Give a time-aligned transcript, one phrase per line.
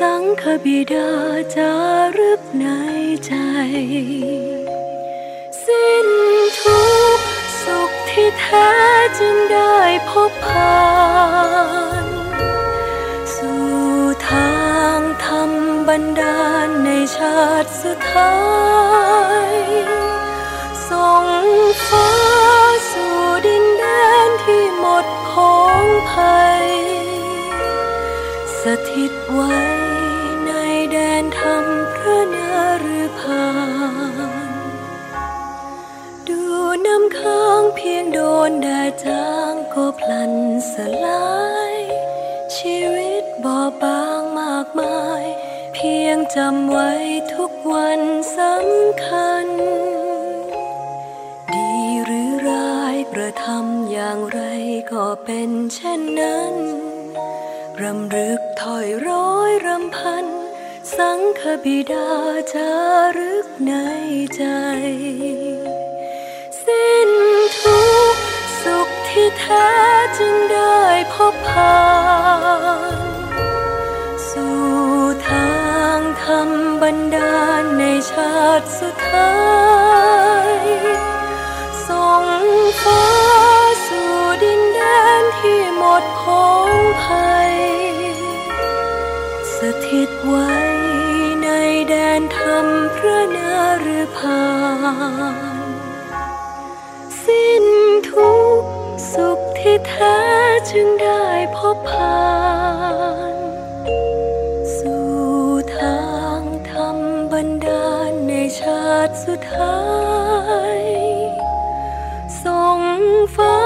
[0.00, 1.10] สังคบิดา
[1.56, 1.72] จา
[2.18, 2.66] รึกใน
[3.26, 3.32] ใจ
[5.64, 6.08] สิ้น
[6.60, 6.84] ทุ
[7.18, 7.20] ก
[7.62, 8.70] สุขที่แท้
[9.18, 9.76] จึงได้
[10.10, 10.82] พบผ่า
[12.04, 12.06] น
[13.34, 13.68] สู่
[14.28, 14.60] ทา
[14.98, 15.50] งธรรม
[15.88, 18.36] บันดาลในชาติสุดท้า
[19.48, 19.52] ย
[20.88, 21.26] ส่ง
[21.86, 22.12] ฟ้า
[22.90, 23.84] สู่ดินแด
[24.26, 26.68] นที่หมดของภัย
[28.62, 29.69] สถิตไว้
[36.86, 40.32] น้ำค้างเพียงโดนแดดจางก็พลัน
[40.72, 40.74] ส
[41.04, 41.34] ลา
[41.74, 41.76] ย
[42.56, 45.24] ชีวิตบอบางมากมาย
[45.74, 46.90] เพียงจำไว้
[47.34, 48.00] ทุกวัน
[48.38, 49.48] สำคัญ
[51.52, 51.70] ดี
[52.04, 54.40] หรือร้ายกระทำอย่างไร
[54.92, 56.54] ก็เป็นเช่นนั้น
[57.82, 60.26] รำลึกถอยร้อยรำพัน
[60.96, 62.08] สังคบิดา
[62.52, 62.70] จา
[63.18, 63.72] รึกใน
[64.36, 64.42] ใจ
[69.10, 69.68] ที่แท้
[70.18, 70.80] จึงได้
[71.14, 71.78] พบผ่า
[72.96, 72.98] น
[74.28, 74.58] สู่
[75.28, 75.54] ทา
[75.98, 76.48] งธรรม
[76.82, 79.36] บันดาลในชาติสุดท้า
[80.54, 80.58] ย
[81.86, 82.24] ส่ง
[82.82, 83.06] ฟ้า
[83.86, 84.12] สู่
[84.42, 84.80] ดินแด
[85.20, 86.22] นที่หมดพ
[86.68, 86.70] ง
[87.02, 87.54] ภัย
[89.56, 90.54] สถิตไว้
[91.42, 91.48] ใน
[91.88, 94.44] แดนธรรมพระนารพา
[95.56, 95.58] น
[97.24, 97.64] สิ้น
[98.10, 98.62] ทุก
[99.14, 100.18] สุขที่แท้
[100.70, 101.24] จึงได้
[101.56, 102.24] พบผ่า
[103.32, 103.36] น
[104.76, 105.10] สู่
[105.76, 106.02] ทา
[106.40, 106.98] งธรรม
[107.32, 109.84] บันดาลในชาติสุดท้า
[110.76, 110.80] ย
[112.42, 112.80] ส่ง
[113.36, 113.60] ฟ้า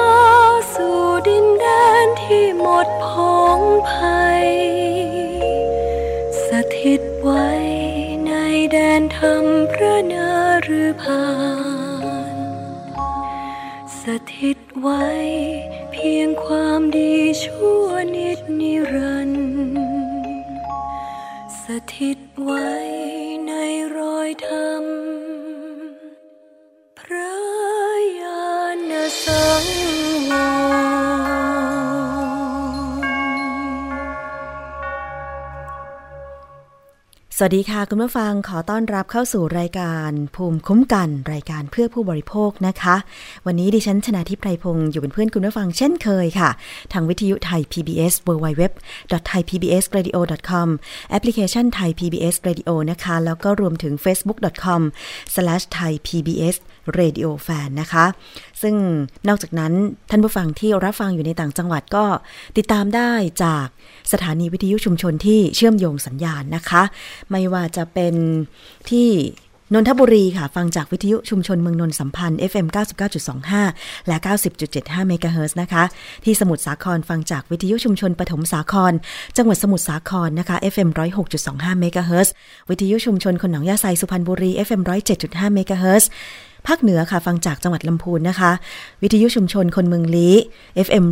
[0.75, 1.67] สู่ดินแด
[2.05, 3.07] นที่หมดพ
[3.37, 4.49] องภัย
[6.47, 7.49] สถิตไว้
[8.27, 8.33] ใน
[8.73, 10.31] แดนธรรมพระนา
[10.67, 11.23] รือพา
[14.87, 15.11] ไว้
[15.93, 17.87] เพียงความดีชั่ว
[18.17, 19.54] นิดนิรันด์
[37.39, 42.97] สวัสดีค่ะ คุณผู้ฟังขอต้อนรับเข้าสู่รายการภูมิคุ้มกันรายการเพื่อผู้บริโภคนะคะ
[43.47, 46.51] วันนี้ดิฉันชนะทิพไพรพงศ์อยู่เป็นเพื่อนคุณผู้ฟังเช่นเคยค่ะ
[46.93, 50.69] ทางวิทยุไทย PBS www.thaipbsradio.com
[51.11, 54.83] แอปพลิเคชันไทย PBS Radio นะคะ แล้วก็รวมถึง facebook com
[55.35, 58.05] slash thaipbs facebook.com/thaipbs Radio Fan นะคะ
[58.63, 58.75] ซึ่ง
[59.29, 59.73] นอกจากนั้น
[60.11, 62.05] ท่านผู้ฟังที่รับฟังอยู่ในต่างจังหวัดก็
[62.57, 63.13] ติดตามได้
[63.45, 63.67] จาก
[64.13, 66.83] สถานีวิทยุชุมชนที่เชื่อมโยงสัญญาณนะคะ
[67.31, 68.15] ไม่ว่าจะเป็น
[68.91, 69.11] ที่
[69.73, 72.67] นนทบุรีค่ะ ฟังจากวิทยุชุมชนเมืองนนท์สัมพันธ์ FM
[73.37, 74.17] 99.25 และ
[74.63, 75.85] 90.75 เมกะเฮิรตซ์นะคะ
[76.25, 78.93] ที่สมุทรสาครฟังจากวิทยุชุมชนปฐมสาคร
[79.37, 80.89] จังหวัดสมุทรสาครนะคะ FM
[81.35, 82.33] 106.25 เมกะเฮิรตซ์
[82.71, 84.83] วิทยุชุมชนคนหนองหญ้าไซสุพรรณบุรี FM
[85.19, 86.09] 107.5 เมกะเฮิรตซ์
[86.67, 88.51] ภาคเหนือค่ะฟังจากจังหวัดลำพูนนะคะ
[89.03, 90.35] วิทยุชุมชนคนเมืองลี้
[90.87, 91.05] FM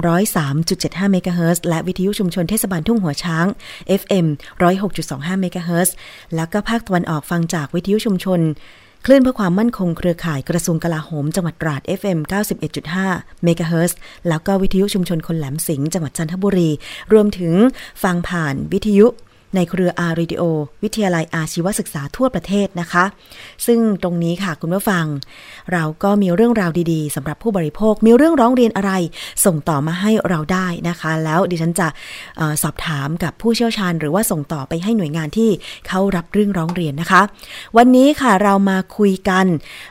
[0.52, 3.46] 103.75เมกะเฮิรตซ์และวิทยุชุมชนเทศบาลทุ่งหัวช้าง
[4.00, 4.26] FM
[4.82, 5.94] 106.25เมกะเฮิรตซ์
[6.34, 8.40] แล้วก็ภาคตะวันออกฟังจากวิทยุชุมชน
[9.06, 12.18] คลื่นเพื่อความมั่นคงเครือข่ายกระทรวงกลาโหม จังหวัดตราด FM
[12.82, 13.98] 91.5 เมกะเฮิรตซ์
[14.28, 16.70] แล้วก็วิทยุชุมชนคนแหลมสิงห์จังหวัดจันทบุรี
[17.12, 17.54] รวมถึง
[18.02, 19.06] ฟังผ่านวิทยุ
[19.54, 20.42] ในเครือ R Radio
[20.82, 23.04] วิทยาลัยอาชีวศึกษาทั่วประเทศนะคะ
[23.66, 25.06] ซึ่งตรงนี้ค่ะคุณผู้ฟัง
[25.72, 28.92] เราก็มีเรื่องราวดีๆสำหรับผู้บริโภค มีเรื่องร้องเรียนอะไร
[29.44, 31.88] ส่งต่อมาให้เราได้นะคะ แล้วดิฉันจะ
[32.40, 35.50] ออสอบถามกับผู้เชี่ยวชาญ หรือว่าส่งต่อไปให้หน่วยงานที่
[35.88, 37.22] เขารับเรื่องร้องเรียนนะคะ
[37.76, 39.46] วันนี้ค่ะเรามาคุยกัน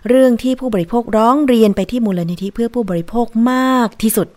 [0.09, 4.27] เรื่องที่ผู้บริโภคร้องเรียนไปที่มูลนิธิเพื่อผู้บริโภคมากที่สุด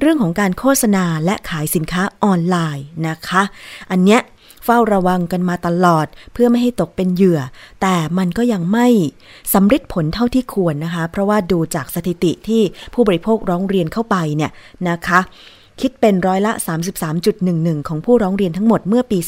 [0.00, 3.42] เรื่องของการโฆษณาและขายสินค้าออนไลน์นะคะ
[3.90, 4.20] อันเนี้ย
[4.70, 7.40] เฝ้าระวังกันมาตลอด เพื่อไม่ให้ตกเป็นเหยื่อ
[7.82, 8.88] แต่มันก็ยังไม่
[9.52, 12.62] สำฤทธิ์ผลเท่าที่ควรนะคะ เพราะว่าดูจากสถิติที่
[12.94, 14.50] ผู้บริโภคร้องเรียนเข้าไปเนี่ย
[14.88, 15.20] นะคะ
[15.80, 16.52] คิดเป็นร้อยละ
[17.20, 19.18] 33.11 ของผู้ร้องเรียนทั้งหมดเมื่อปี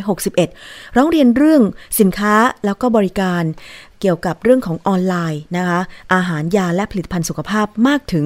[0.00, 1.62] 2561 ร้องเรียนเรื่อง
[2.00, 2.34] สินค้า
[2.64, 3.42] แล้วก็บริการ
[4.02, 5.80] เกี่ยวกับเรื่องของออนไลน์นะคะ
[6.14, 8.24] อาหารยาและผลิตภัณฑ์สุขภาพมากถึง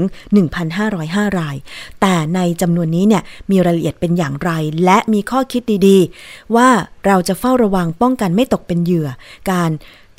[0.89, 1.57] 1,505 ราย
[2.01, 4.51] แต่ในจำนวนนี้เนี่ยมีรายละเอียดเป็นอย่างไร
[4.85, 6.69] และมีข้อคิดดีๆ ว่า
[7.07, 9.09] เราจะเฝ้าระวังป้องกันไม่ตกเป็นเหยื่อ
[9.51, 9.71] การ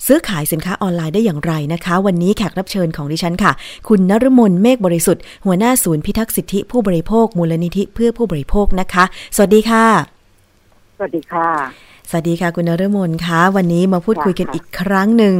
[0.06, 3.52] ซื้อขายสินค้าออนไลน์ได้อย่างไรนะคะ วันนี้แขกรับเชิญของดิฉันค่ะ
[3.88, 9.04] คุณนรมนเมฆบริสุทธิ์ หัวหน้าศูนย์พิทักษ์สิทธิผู้บริโภค มูลนิธิเพื่อผู้บริโภคนะคะ
[9.36, 9.86] สวัสดีค่ะ
[10.98, 15.36] สวัสดีค่ะ สวัสดีค่ะคุณนรมนคะวันนี้มาพูดคุยกันอีกครั้งหนึ่ง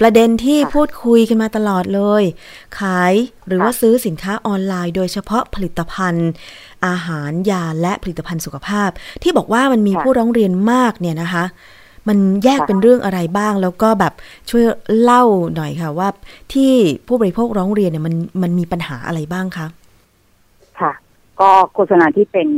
[0.00, 2.22] ประเด็นที่พูดคุยกันมาตลอดเลย
[2.78, 3.12] ขาย
[3.46, 6.30] หรือว่าซื้อสินค้าออนไลน์ โดยเฉพาะผลิตภัณฑ์
[6.86, 8.90] อาหารยาและผลิตภัณฑ์สุขภาพ
[9.22, 11.44] ที่บอกว่ามันมีผู้ร้องเรียนมากเนี่ยนะคะ
[12.08, 14.12] มันแยกเป็นเรื่องอะไรบ้าง แล้วก็แบบ
[14.50, 14.62] ช่วย
[15.00, 15.24] เล่า
[15.54, 16.08] หน่อยค่ะว่า
[16.52, 16.72] ที่
[17.06, 19.66] ผู้บริโภคร้องเรียนเนี่ยมันมันมีปัญหาอะไรบ้างคะ
[20.80, 20.92] ค่ะ
[21.40, 22.48] ก็โฆษณาที่เป็น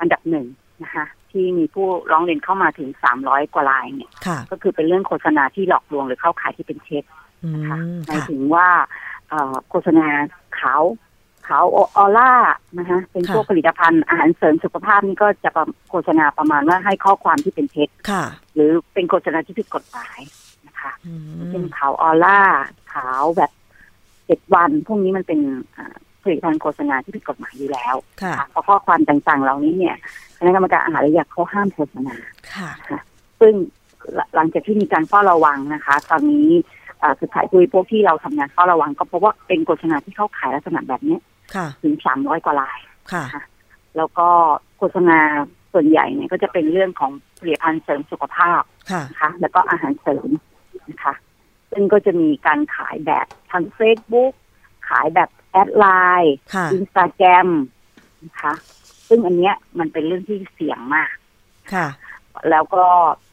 [0.00, 0.46] อันดับหนึ่ง
[0.84, 1.04] นะคะ
[1.36, 7.04] ที่มีผู้ร้องเรียนเข้ามาถึงสามร้อยกว่ารายเนี่ยค่ะก็คือเป็นเรื่องโฆษณาที่หลอกลวงหรือเข้าขายที่เป็นเท็จ
[7.44, 8.68] อืนะคะมหมายค่ะถึงว่า
[9.28, 10.06] เอ่อโฆษณา
[10.58, 10.82] ขาว
[11.46, 12.32] ขาวออร่า
[12.78, 18.24] นะคะเป็นพวกผลิตภัณฑ์อาหารเสริมสุขภาพนี่ก็จะประโฆษณาประมาณว่าให้ข้อความที่เป็นเท็จค่ะ
[18.54, 20.20] หรือเป็นโฆษณาที่ผิดกฎหมาย
[20.66, 21.12] นะคะอื
[21.50, 22.40] เช่นมขาวออร่า
[22.92, 23.50] ขาวแบบ
[24.26, 25.40] เจ็ดวันพวกนี้มันเป็น
[25.76, 29.96] อ่า ผลิตภัณฑ์โฆษณาที่ผิดกฎหมายอยู่แล้วค่ะเพราะข้อความต่างๆ เหล่านี้เนี่ย
[30.38, 32.16] คณะกรรมการอาหารและยาเขาห้ามโฆษณา
[32.54, 32.70] ค่ะ
[33.40, 33.54] ซึ่ง
[34.14, 36.48] หลหลังจากที่มีการเฝ้าระวังนะคะ ตอนนี้
[37.02, 41.20] อ่าสุดท้ายผู้บริโภคที่เราทำงานเฝ้าระวัง ก็เพราะว่าเป็นโฆษณาที่เข้าขายลักษณะแบบเนี้ย
[41.54, 42.78] ค่ะถึงสามร้อยกว่าราย
[43.12, 43.42] ค่ะ
[43.96, 44.28] แล้วก็
[44.78, 45.18] โฆษณา
[45.72, 50.28] ส่วนใหญ่เนี่ยก็จะเป็นเรื่องของผลิตภัณฑ์เสริมสุขภาพค่ะนะคะแล้วก็อาหารเสริม
[50.90, 51.14] นะคะ
[51.70, 54.32] ซึ่งก็จะมีการขายแบบทางเฟซบุ๊ก
[54.88, 55.86] ขายแบบ add ไล
[56.22, 57.48] น์ค่ะอินสตาแกรม
[58.24, 58.54] นะคะ
[59.08, 61.10] ซึ่งอันเนี้ยมันเป็นเรื่องที่เสี่ยงมาก
[61.72, 61.86] ค่ะ
[62.50, 62.84] แล้วก็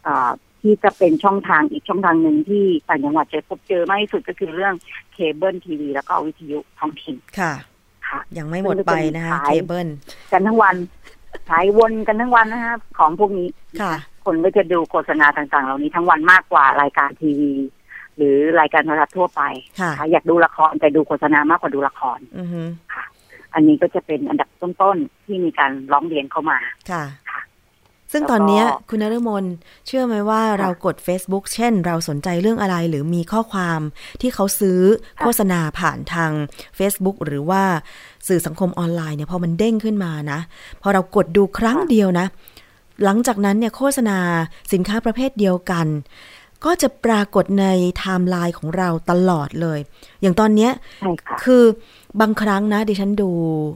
[0.07, 0.31] อ่า
[0.61, 4.73] ที่จะเป็นช่องทางอีกช่องทางหนึ่งที่ต่างจังหวัดจะพบเจอมากที่สุดก็คือเรื่อง
[5.13, 7.53] เคเบิลทีวีแล้วก็วิทยุท้องถิ่นค่ะ
[8.07, 9.87] ค่ะ ยังไม่หมดไปนะคะขายเคเบิล
[10.31, 10.75] กันทั้งวัน
[11.49, 13.49] ขายวนกันทั้งวันนะคะของพวกนี้
[13.81, 13.93] ค่ะ
[14.25, 17.53] คนก็จะดูโฆษณาต่างๆ เหล่านี้ทั้งวันมากกว่ารายการทีวี
[18.17, 19.41] หรือรายการโทรทัศน์ทั่วไป
[19.79, 22.61] ค่ะนะคะอยากดูละครแต่ดูโฆษณามากกว่าดูละครอือฮึ
[23.53, 26.57] อันนี้ก็จะเป็นอันดับต้นๆที่มีการร้องเรียนเข้ามา
[26.91, 27.41] ค่ะค่ะ
[28.11, 29.45] ซึ่งแล้วก็ตอนเนี้ยคุณนฤมล
[29.87, 33.79] เชื่อไหมว่าเรากด Facebook เช่น เราสนใจเรื่องอะไรหรือมีข้อความ
[34.21, 34.79] ที่เขาซื้อ
[35.21, 36.31] โฆษณาผ่านทาง
[36.77, 37.63] Facebook หรือว่า
[38.27, 40.39] สื่อสังคมออนไลน์เนี่ยพอมันเด้งขึ้นมานะ
[40.81, 42.27] พอเรากดดูครั้งเดียวนะ
[43.03, 44.17] หลังจากนั้นเนี่ยโฆษณา
[44.73, 45.87] สินค้าประเภทเดียวกัน
[46.65, 47.65] ก็จะปรากฏใน
[47.97, 49.79] ไทม์ไลน์ของเราตลอดเลย
[50.21, 51.63] อย่างตอนเนี้ยใช่ค่ะคือ
[52.21, 53.29] บางครั้งนะ ดิฉันดู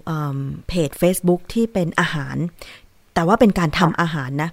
[0.06, 2.36] เอิ่มเพจ Facebook ที่เป็นอาหาร
[3.14, 4.52] แต่ว่าเป็นการทำอาหารนะ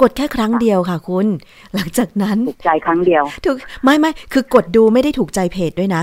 [0.00, 1.26] กดแค่ครั้งเดียวค่ะคุณ
[1.74, 6.02] หลังจากนั้นถูกใจครั้งเดียวถูกไม่ไม่คือกดดูไม่ได้ถูกใจเพจด้วยนะ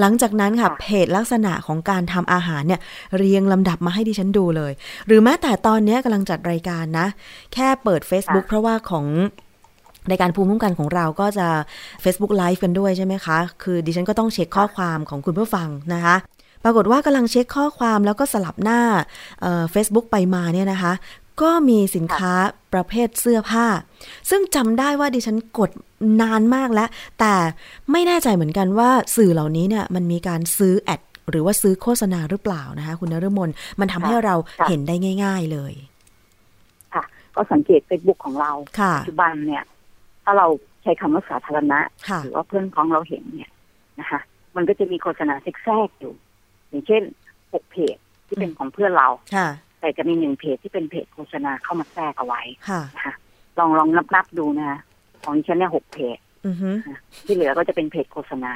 [0.00, 2.80] หลังจากนั้นค่ะค่ะเพจลักษณะของการทำอาหารเนี่ย
[3.16, 4.72] เรียงลำดับมาให้ดิฉันดูเลย
[5.06, 7.06] หรือแม้แต่ตอนเนี้ยกำลังจัดรายการนะ
[7.54, 9.06] แค่เปิด Facebook เพราะว่าของ
[10.08, 11.48] รายการภูมิคุ้มกันของเราก็จะ
[12.04, 16.16] Facebook Live กันด้วยใช่ไหมคะ คือดิฉันก็ต้องเช็คข้อความของคุณผู้ฟังนะคะ
[16.64, 18.80] ปรากฏว่ากำลังเช็คข้อความแล้วก็สลับหน้า
[19.70, 20.92] เฟซบุ๊กไปมาเนี่ยนะคะ
[21.42, 22.32] ก็มีสินค้า
[22.74, 23.66] ประเภทเสื้อผ้า
[24.30, 25.70] ซึ่งจำได้ว่าดิฉันกด
[26.22, 26.88] นานมากแล้ว
[27.20, 27.34] แต่
[27.92, 35.72] ไม่แน่ใจเหมือนกันว่าสื่อเหล่านี้เนี่ยมันมีการซื้อแอดหรือว่าซื้อโฆษณาหรือเปล่านะคะ คุณนฤมลมันทำให้เราค่ะเห็นได้ง่าย ๆเลย
[36.94, 37.02] ค่ะ
[37.36, 39.62] ก็สังเกตเฟซบุ๊กของเราค่ะปัจจุบันเนี่ย
[40.24, 40.46] ถ้าเรา
[40.82, 43.50] ใช้คำว่าสาธารณะค่ะหรือว่าเพื่อนของเราเห็นเนี่ย
[44.00, 44.20] นะคะ
[44.56, 46.14] มันก็จะมีโฆษณาแทรกอยู่
[46.68, 47.02] อย่างเช่น
[47.52, 47.96] หกเพจ
[48.26, 49.48] ที่เป็นของเพื่อนเราค่ะ
[49.80, 53.14] แต่จะมีหนึ่งเพจที่เป็นเพจโฆษณาเข้ามาแทรกเอาไว้ค่ะนะคะ
[53.58, 54.78] ลองลองนับนับๆดูนะคะ
[55.22, 56.70] ของดิฉันเนี่ยหกเพจอือฮึ
[57.26, 58.52] ที่เหลือก็จะเป็นเพจโฆษณา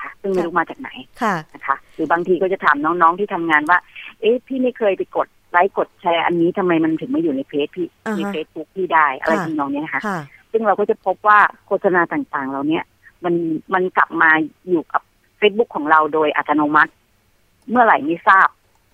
[0.00, 0.90] ค่ะซึ่งไม่รู้มาจากไหน
[1.22, 3.78] ค่ะนะคะหรือบางทีก็จะถามน้องๆที่ทำงานว่า
[4.20, 12.84] เอ๊ะพี่ไม่เคยไปกดไลค์กดแชร์อันนี้ทำไมมันถึงไม่อยู่ในเพจพี่อ่าฮะในเฟซบุ๊กพี่ได้อะไรค่ะทำนองเนี้ยนะคะค่ะ ซึ่งเราก็จะพบว่าโฆษณาต่างๆ เราเนี่ย
[13.24, 13.34] มัน
[13.74, 14.30] มันกลับมา
[14.68, 15.02] อยู่กับ
[15.40, 16.92] Facebook ของเราโดยอัตโนมัติ
[17.70, 18.48] เมื่อไหร่ไม่ทราบ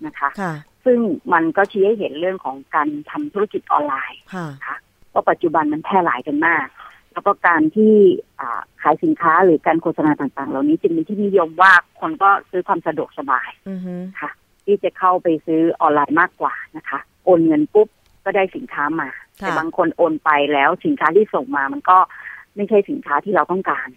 [0.05, 0.53] นะคะค่ะ
[0.85, 0.99] ซึ่ง
[1.33, 4.21] มันก็ชี้ให้เห็นเรื่องของการทำธุรกิจออนไลน์
[4.65, 4.75] ค่ะ
[5.13, 6.67] ว่าปัจจุบันมันแพร่หลายกันมาก
[7.13, 7.93] แล้วก็การที่
[8.39, 14.31] อ่าขายสินค้าหรือการโฆษณาต่าง ๆ เหล่านี้จึงเป็นที่นิยมว่าคนก็ซื้อความสะดวกสบายอือฮึค่ะ
[14.65, 17.87] ที่จะเข้าไปซื้อออนไลน์มากกว่านะคะ โอนเงินปุ๊บ
[18.25, 21.97] ก็ได้สินค้ามา แต่บางคนโอนไปแล้วสินค้าที่ส่งมามันก็
[22.55, 23.89] ไม่ใช่สินค้าที่เราต้องการ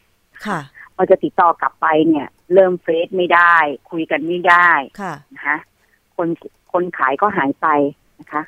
[0.46, 0.60] ค่ะ
[0.94, 3.56] พอจะติดต่อกลับไปเนี่ย เริ่มเฟซไม่ได้
[3.90, 4.70] คุยกันไม่ได้
[5.00, 5.58] ค่ะนะคะ
[6.16, 6.28] คน
[6.72, 7.66] คนขายก็หายไป
[8.20, 8.42] นะคะ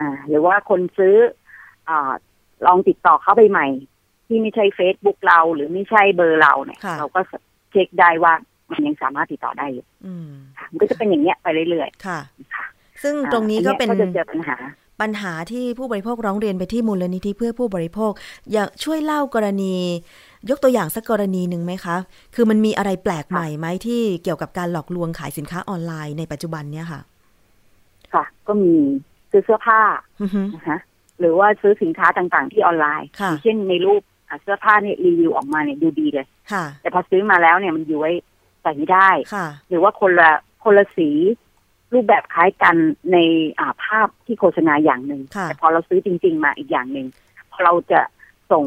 [0.00, 1.16] อ่า หรือว่าคนซื้อ
[1.88, 2.12] อ่า
[2.66, 3.66] ลองติดต่อเข้าไปใหม่
[4.26, 7.20] ที่ไม่ใช่เฟซบุ๊กเรา หรือไม่ใช่เบอร์เราเนี่ยค่ะเราก็
[7.70, 8.32] เช็คได้ว่า
[8.70, 12.66] มันยังสามารถติดต่อได้อยู่อืมค่ะมันก็จะเป็นอย่างเงี้ยไปเรื่อยค่ะๆนะคะ
[13.02, 14.56] ซึ่งตรงนี้ก็เป็นอัก็จะเจอปัญหา
[15.00, 18.12] ปัญหาที่ผู้บริโภคร้องเรียนไปที่มูลนิธิเพื่อผู้บริโภค
[18.52, 19.74] อยากช่วยเล่ากรณี
[20.50, 21.96] ยกตัวอย่างสักกรณีหนึ่งไหมคะ
[22.34, 27.00] คือมันมีอะไรแปลกใหม่ไหมที่เกี่ยวกับการหลอกลวงขายสินค้าออนไลน์ในปัจจุบันเนี่ยค่ะ
[28.12, 28.74] ค่ะ ก็มี
[29.30, 29.80] ซื้อเสื้อผ้า
[30.20, 30.78] อือฮึนะคะ
[31.20, 38.12] หรือว่าซื้อสินค้าต่างๆที่ออนไลน์ค่ะอย่างเช่นในรูปอะเสื้อผ้าเนี่ยรีวิวออกมาเนี่ยดูดีเลยค่ะแต่พอซื้อมาแล้วเนี่ยมันย้วย
[38.62, 40.30] ใส่ไม่ได้ค่ะหรือว่าคนละ
[40.64, 41.10] คนละสี
[41.94, 42.76] รูปแบบคล้ายกัน
[43.12, 43.18] ใน
[43.60, 47.06] อ่าภาพที่โฆษณาอย่างหนึ่งค่ะแต่พอเราซื้อจริง ๆ มาอีกอย่างหนึ่ง
[47.52, 48.00] พอเราจะ
[48.52, 48.64] ส่ง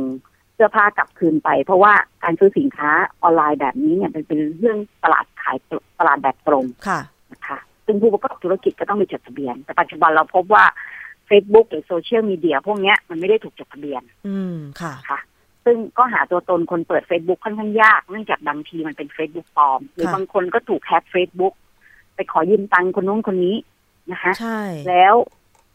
[0.53, 2.89] เสื้อผ้ากลับคืนไป เพราะว่าการซื้อสินค้า
[3.21, 5.57] ออนไลน์แบบนี้เนี่ยมันเป็นเรื่องตลาดขาย
[5.99, 6.99] ตลาดแบบตรงค่ะ
[7.31, 10.65] นะคะซึ่งผู้ประกอบธุรกิจก็ต้องมีจดทะเบียน แต่ปัจจุบันเราพบว่า
[11.29, 15.19] Facebook หรือโซเชียลมีเดียพวกเนี้ยมันไม่ได้ถูกจดทะเบียน อืมค่ะค่ะ
[15.65, 21.53] ซึ่งก็หาตัวตนคนเปิด Facebook ค่อนข้างยาก เนื่องจากบางทีมันเป็น Facebook ปลอม หรือค่ะบางคนก็ถูกแฮ็ก Facebook
[22.19, 23.55] ไปขอยืมตังค์คนนู้นคนนี้
[24.11, 24.59] นะคะใช่
[24.89, 25.15] แล้ว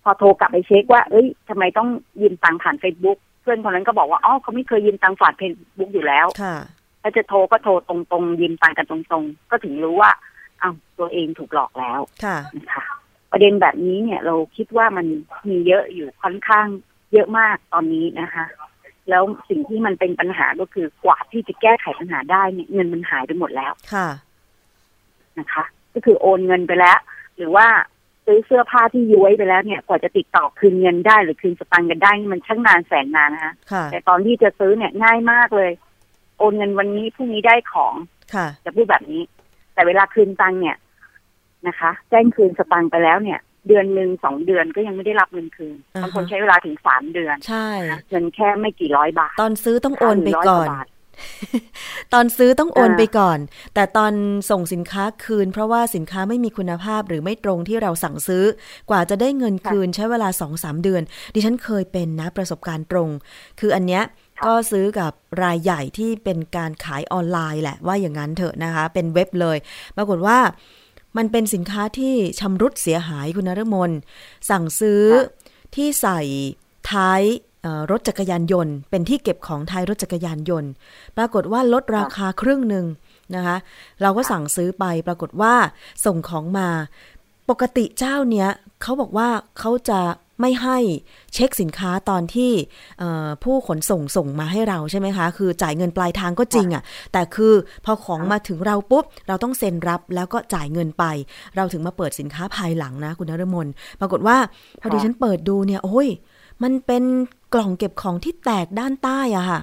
[0.02, 1.88] พอโทรกลับไปเช็คว่า เอ้ยทำไมต้อง
[2.20, 6.56] ยืมตังค์ผ่าน Facebook เพื่อนคนนั้นก็บอกว่าอ๋อเขาไม่เคยยืมตังค์ผ่าน Facebook อยู่แล้วค่ะ
[7.02, 10.10] ถ้าจะโทรก็โทรตรงๆยืมตังค์กันตรงๆ ก็ถึงรู้ว่า
[10.62, 12.84] อ้าวตัวเองถูกหลอกแล้วค่ะนะคะ
[13.30, 15.06] ประเด็นแบบนี้เนี่ยเราคิดว่ามัน
[15.48, 16.66] มีเยอะอยู่ค่อนข้าง
[17.12, 18.44] เยอะมากตอนนี้นะคะ
[19.08, 24.08] แล้วสิ่งที่มันเป็นปัญหาก็คือกว่าที่จะแก้ไขปัญหาได้เนี่ยเงินมันหายไปหมดแล้วค่ะ
[25.38, 26.98] นะคะ ก็คือโอนเงินไปแล้ว
[27.36, 27.66] หรือว่า
[28.24, 35.70] ซื้อเสื้อผ้าที่ย้วยไปแล้วเนี่ยกว่าจะติดต่อคืนเงินได้หรือคืนสตังค์กันได้นี่มันช่างนานแสนนานนะคะค่ะแต่ตอนที่จะซื้อเนี่ยง่ายมากเลย
[36.38, 37.94] โอนเงินวันนี้พรุ่งนี้ได้ของ
[38.34, 39.22] ค่ะ จะพูดแบบนี้
[39.74, 40.76] แต่เวลาคืนตังค์เนี่ย
[41.66, 50.86] นะคะ แจ้งคืนสตังค์ไปแล้วเนี่ย เดือนหนึ่งสองเดือนก็ยังไม่ได้รับเงินคืนอ่าฮะบางคนใช้เวลาถึงสามเดือนใช่นะเงินแค่ไม่กี่ร้อยบาท ตอนซื้อต้องโอนไปก่อน100ว่าบาท
[52.12, 53.38] ตอนซื้อต้องโอนอ่าไปก่อน
[53.74, 54.12] แต่ตอน
[54.50, 58.44] ส่งสินค้าคืน เพราะว่าสินค้าไม่มีคุณภาพหรือไม่ตรงที่เราสั่งซื้อ
[58.90, 61.02] กว่าจะได้เงินคืนใช้เวลา2-3เดือน
[61.34, 63.08] ดิฉันเคยเป็นนะประสบการณ์ตรง
[63.60, 64.02] คืออันเนี้ย
[64.46, 69.56] ก็ซื้อกับรายใหญ่ที่เป็นการขายออนไลน์แหละว่าอย่างนั้นเถอะนะคะ เป็นเว็บเลย
[69.96, 70.38] ปรากฏว่า
[71.16, 73.90] มันเป็นสินค้าที่ชำรุดเสียหายคุณนรมน
[74.50, 75.24] สั่งซื้อค่ะ
[75.74, 76.20] ที่ใส่
[76.90, 77.53] ท้ายเอ่อ
[77.90, 80.70] รถจักรยานยนต์ เป็นที่เก็บของท้ายรถจักรยานยนต์
[81.16, 82.86] ปรากฏว่าลดราคาครึ่งหนึ่ง
[83.34, 83.56] นะคะ
[84.02, 85.54] เราก็สั่งซื้อไปปรากฏว่า
[86.04, 86.68] ส่งของมา
[87.50, 88.48] ปกติเจ้าเนี้ย
[88.82, 89.28] เขาบอกว่า
[89.58, 90.00] เขาจะ
[90.40, 90.78] ไม่ให้
[91.34, 92.52] เช็คสินค้าตอนที่
[92.98, 97.54] เอ่อผู้ขนส่งส่งมาให้เราใช่ไหมคะ คือจ่ายเงินปลายทางก็จริงอะ่ะ แต่คือ
[97.84, 101.04] พอของมาถึงเราปุ๊บ เราต้องเซ็นรับแล้วก็จ่ายเงินไป
[101.56, 103.66] เราถึงมาเปิดสินค้าภายหลังนะคุณนรมน
[104.00, 104.36] ปรากฏว่า
[104.82, 106.08] พอดีฉันเปิดดูเนี่ยโอ้ย
[106.62, 107.04] มันเป็น
[107.54, 109.60] กล่องเก็บของที่แตกด้านใต้อะค่ะ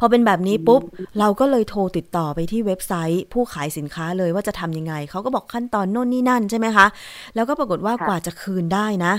[0.00, 0.82] พอเป็นแบบนี้ปุ๊บ
[1.18, 6.86] เราก็เลยโทรติดต่อไปที่เว็บไซต์ ผู้ขายสินค้าเลยว่าจะทำยังไง เขาก็บอกขั้นตอนโน่นนี่นั่นใช่ไหมคะ
[7.34, 9.12] แล้วก็ปรากฏว่าค่ะกว่าจะคืนได้นะ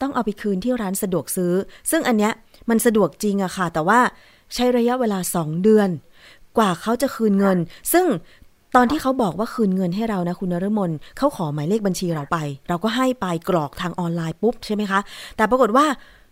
[0.00, 1.52] ต้องเอาไปคืนที่ร้านสะดวกซื้อ
[1.90, 2.32] ซึ่งอันเนี้ย
[2.70, 4.00] มันสะดวกจริงอะค่ะ แต่ว่า
[4.54, 5.88] ใช้ระยะเวลาสองเดือน
[6.58, 7.58] กว่าเขาจะคืนเงิน
[7.92, 8.06] ซึ่ง
[8.76, 15.00] ตอนที่เขาบอกว่าคืนเงินให้เรานะคุณนรมนเขาขอหมายเลขบัญชีเราไป เราก็ให้ไปกรอกทางออนไลน์ปุ๊บใช่ไหมคะ
[15.36, 15.86] แต่ปรากฏว่า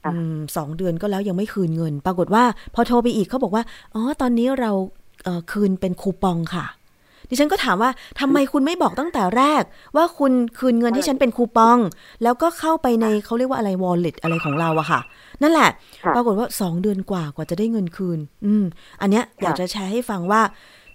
[0.04, 3.62] ค่ะอืมสองเดือนก็แล้วยังไม่คืนเงิน ปรากฏว่า พอโทรไปอีกเขาบอกว่า
[3.94, 4.70] อ๋อ ตอนนี้เรา
[5.24, 6.66] เอ่อคืนเป็นคูปองค่ะ
[7.28, 9.62] ดิฉันก็ถามว่าทำไมคุณไม่บอกตั้งแต่แรก
[9.96, 11.78] ว่าคุณคืนเงินให้ฉันเป็นคูปอง
[12.22, 15.00] แล้วก็เข้าไปในเขาเรียกว่าอะไร wallet อะไรของเราอะค่ะ
[15.42, 15.70] นั่นแหละ
[16.04, 18.64] ค่ะปรากฏว่าสองเดือนกว่ากว่าจะได้เงินคืน อืม
[19.00, 20.40] อันเนี้ยอยากจะแชร์ให้ฟังว่า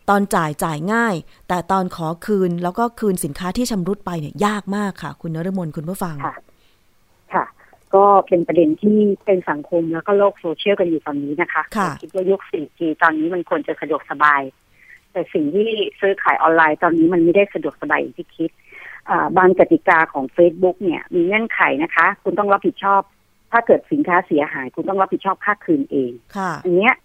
[0.10, 1.16] ตอนจ่ายจ่ายง่าย
[1.48, 6.36] แต่ตอนขอคืนแล้วก็คืนสินค้าที่ชำรุดไปเนี่ยยากมากค่ะ คุณนรมนคุณผู้ฟังค่ะ
[7.34, 7.46] ค่ะ
[7.96, 14.42] ก็เป็นประเด็นที่เป็นสังคมแล้วก็โลกโซเชียลกันอยู่ตอนนี้นะคะค่ะคิดว่ายุค 4G ตอนนี้มันควรจะสะดวกสบาย
[15.12, 18.50] แต่สิ่งที่ซื้อขายออนไลน์ตอนนี้มันไม่ได้สะดวกสบายอย่างที่คิด
[19.10, 23.02] อ่าบางกติกาของ Facebook เนี่ย มีเงื่อนไขนะคะ คุณต้องรับผิดชอบ
[23.52, 26.96] ถ้าเกิดสินค้าเสียหาย คุณต้องรับผิดชอบค่าคืนเองค่ะอันเนี้ย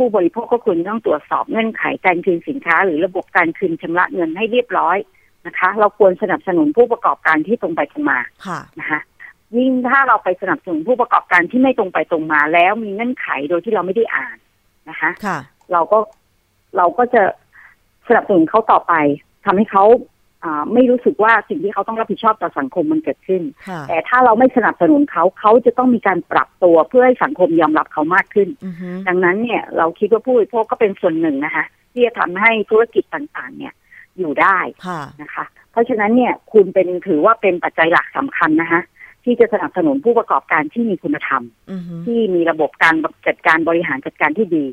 [0.00, 4.96] ผู้บริโภคก็ควรต้องตรวจสอบเงื่อนไขการคืนสินค้า หรือระบบการคืนชำระเงินให้เรียบร้อย
[5.46, 9.00] นะคะ เราควรสนับสนุนผู้ประกอบการที่ตรงไปตรงมาค่ะนะคะ
[9.56, 14.36] ยิ่งถ้าเราไปสนับสนุนผู้ประกอบการที่ไม่ตรงไปตรงมา แล้วมีเงื่อนไขโดยที่เราไม่ได้อ่าน
[14.90, 15.38] นะคะค่ะ
[15.72, 15.98] เราก็
[16.76, 17.22] เราก็จะ
[18.08, 18.94] สนับสนุนเขาต่อไป
[19.44, 20.19] ทำให้เขาอ่า
[20.72, 33.74] ไม่รู้สึกว่าสิ่งที่เขาต้องรับผิดชอบต่อสังคมมันเกิดขึ้นค่ะแต่ถ้าเราไม่สนับสนุนเขาเขาจะต้องมีการปรับตัวเพื่อให้สังคมยอมรับเขามากขึ้นอือฮึดังนั้นเนี่ยเราคิดว่าผู้บริโภคก็เป็นส่วนหนึ่งนะคะ ที่จะทำให้ธุรกิจต่างๆ เนี่ย
[34.18, 38.80] อยู่ได้ค่ะนะคะ เพราะฉะนั้นเนี่ยคุณเป็นถือว่าเป็นปัจจัยหลักสำคัญนะคะ
[39.24, 42.94] ที่จะสนับสนุนผู้ประกอบการที่มีคุณธรรมอือฮึที่มีระบบการ
[43.26, 44.64] จัดการบริหารจัดการที่ดี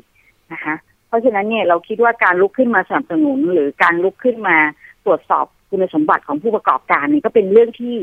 [0.52, 0.74] นะคะ
[1.08, 4.56] เพราะฉะนั้นเนี่ยเราคิดว่าการลุกขึ้นมาสนับสนุนหรือการลุกขึ้นมา
[5.04, 7.96] ตรวจสอบ คุณสมบัติของผู้ประกอบการนี่ก็เป็นเรื่องที่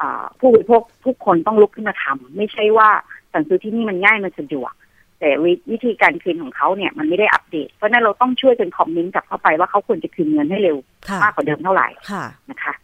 [0.00, 2.88] อ่าผู้บริโภคทุกคนต้องลุกขึ้นมาทำไม่ใช่ว่า
[3.32, 4.72] สั่งซื้อที่นี่มันง่ายมันสะดวก
[5.20, 10.76] แต่วิวิธีการคืนของเขาเนี่ยมันไม่ได้อัปเดต เพราะฉะนั้นเราต้องช่วยกันคอมเมนต์กลับเข้าไปว่าเขาควรจะคืนเงินให้เร็ว
[11.08, 12.74] ค่ะมากกว่าเดิมเท่าไหร่ค่ะนะคะ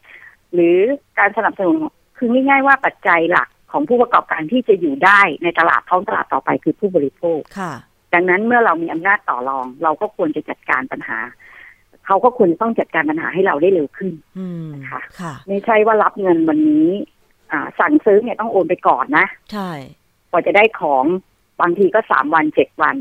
[0.54, 0.78] หรือ
[1.18, 1.76] การสนับสนุน
[2.18, 7.72] คือง่ายๆว่าปัจจัยหลักของผู้ประกอบการที่จะอยู่ได้ในตลาดท้องตลาดต่อไปคือผู้บริโภคค่ะ
[8.14, 11.18] ดังนั้นเมื่อเรามีอำนาจต่อรอง เราก็ควรจะจัดการปัญหา
[12.06, 16.88] เขาก็ควรจะต้องจัดการปัญหาให้เราได้เร็วขึ้นอืมค่ะค่ะไม่ใช่ว่ารับเงินวันนี้
[17.52, 19.70] อ่า สั่งซื้อเนี่ยต้องโอนไปก่อนนะใช่
[20.30, 21.04] กว่าจะได้ของ
[21.60, 22.96] บางทีก็สามวันเจ็ดวัน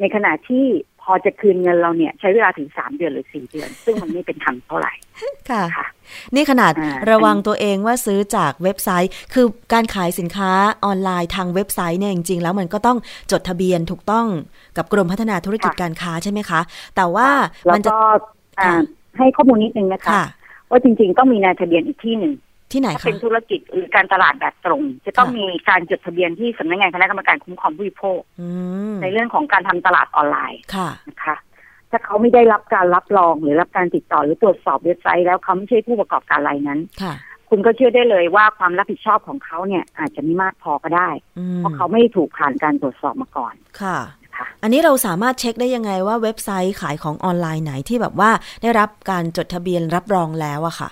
[0.00, 0.66] ในขณะที่
[1.02, 4.92] พอจะคืนเงินเราเนี่ย ใช้เวลาถึงสามเดือนหรือสี่เดือน ซึ่งมันไม่เป็นธรรมเท่าไหร่
[5.50, 5.86] ค่ะค่ะ
[6.34, 10.50] นี่ขนาดอ่าระวังตัวเองว่าซื้อจากเว็บไซต์ คือการขายสินค้า
[10.84, 12.98] ออนไลน์ทางเว็บไซต์เนี่ยจริงๆแล้วมันก็ต้อง
[13.32, 14.26] จดทะเบียนถูกต้อง
[14.76, 16.60] กับกรมพัฒนาธุรกิจการค้าใช่ไหมคะ
[16.96, 17.28] แต่ว่า
[17.66, 18.02] แล้มัวนจะก็
[18.60, 18.80] อ่าค่ะ
[19.18, 20.24] ให้ข้อมูลนิดนึงนะคะค่ะ
[20.70, 22.34] ว่าจริง ๆ ต้องมีนายทะเบียนอีกที่หนึ่ง
[22.72, 28.48] ที่ไหนถ้าคะเป็นธุรกิจหรือการตลาดแบบตรง จะต้องค่ะมีการจดทะเบียนที่สำนักงานคณะกรรมการคุ้มครองผู้บริโภคอื
[28.92, 31.36] มในเรื่องของการทำตลาดออนไลน์ค่ะนะคะ
[31.90, 37.14] ถ้าเขาไม่ได้รับการรับรองหรือรับการติดต่อหรือตรวจสอบเว็บไซต์แล้วเขาไม่ใช่ผู้ประกอบการรายนั้นค่ะ
[37.50, 48.30] คุณก็เชื่อได้เลยว่าความรับผิดชอบของเขาเนี่ย อาจจะไม่มากพอก็ได้อืมเพราะเขาไม่ได้ถูกผ่านการตรวจสอบมาก่อนค่ะนะ คะอันนี้เราสามารถเช็คได้ยังไงว่าเว็บไซต์ขายของออนไลน์ไหนที่แบบว่า
[48.62, 50.90] ได้รับการจดทะเบียนรับรองแล้วอะค่ะ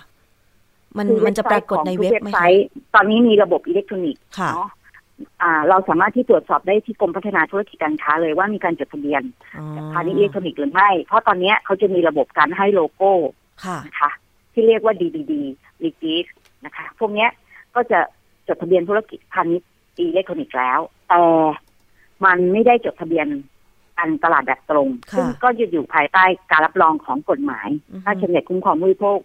[0.98, 4.70] มันคือมันจะปรากฏในเว็บไซต์ของทุไหมคะ ตอนนี้มีระบบอิเล็กทรอนิกส์ค่ะเนาะ
[5.42, 9.22] อ่าเราสามารถที่ตรวจสอบได้ที่กรมพัฒนาธุรกิจการค้าเลยว่ามีการจดทะเบียน
[9.58, 13.12] อ๋อพาณิชย์อิเล็กทรอนิกส์หรือไม่ เพราะตอนเนี้ยเขาจะมีระบบการให้โลโก้
[13.64, 14.10] ค่ะนะคะ
[14.52, 15.32] ที่เรียกว่า DDD
[15.84, 16.26] l e g i s
[16.64, 17.30] นะคะ พวกเนี้ย
[17.74, 18.00] ก็จะ
[18.48, 21.20] จดทะเบียนธุรกิจพาณิชย์อิเล็กทรอนิกส์แล้ว แต่
[22.24, 23.26] มันไม่ได้จดทะเบียน
[23.98, 29.18] การตลาดแบบตรงค่ะซึ่งก็จะอยู่ภายใต้การรับรองของกฎหมายอือฮึพระราชบัญญัติคุ้มครองผู้บริโภค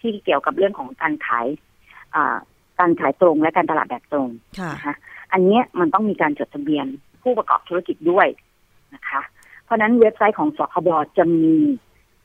[0.00, 1.46] ที่เกี่ยวกับเรื่องของการขาย
[2.14, 2.36] อ่า
[2.78, 4.94] การขายตรงและการตลาดแบบตรงค่ะนะคะ
[5.32, 6.86] อันเนี้ยมันต้องมีการจดทะเบียน
[7.22, 8.26] ผู้ประกอบธุรกิจด้วย
[8.94, 9.20] นะคะ
[9.64, 11.46] เพราะฉะนั้นเว็บไซต์ของสคบจะมี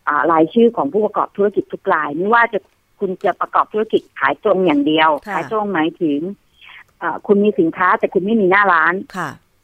[0.08, 2.60] อ่ารายชื่อของผู้ประกอบธุรกิจทุกราย ไม่ว่าจะ
[3.00, 6.20] คุณจะประกอบธุรกิจขายตรงอย่างเดียวค่ะขายตรงหมายถึง
[7.02, 8.94] อ่าคุณมีสินค้าแต่คุณไม่มีหน้าร้าน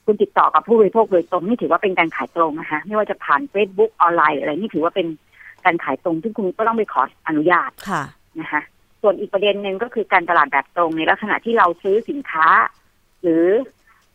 [0.06, 5.08] ค่ะคุณติดต่อกับผู้บริโภคโดยตรงนี่ถือว่าเป็นการขายตรงนะคะไม่ว่าจะผ่าน Facebook ออนไลน์อะไรนี่ถือว่าเป็น
[5.66, 8.04] การขายตรงซึ่งคุณก็ต้องไปขออนุญาตค่ะ
[8.40, 8.62] นะคะ
[9.02, 12.48] ส่วนอีกประเด็นหนึ่งก็คือการตลาดแบบตรงในลักษณะที่เราซื้อสินค้า
[13.22, 13.46] หรือ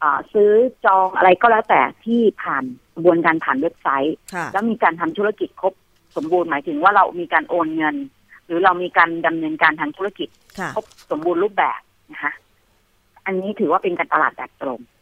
[0.03, 0.51] อาซื้อ
[0.85, 5.73] จองอะไรก็แล้วแต่ที่ผ่านกระบวนการผ่านเว็บไซต์ค่ะแล้วมีการทำธุรกิจครบ
[6.17, 7.97] สมบูรณ์หมายถึงว่าเรามีการโอนเงิน
[8.47, 11.81] หรือเรามีการดำเนินการทางธุรกิจค่ะครบสมบูรณ์รูปแบบ
[12.13, 12.33] นะคะ
[13.27, 15.00] อันนี้ถือว่าเป็นการตลาดแบบตรงนะ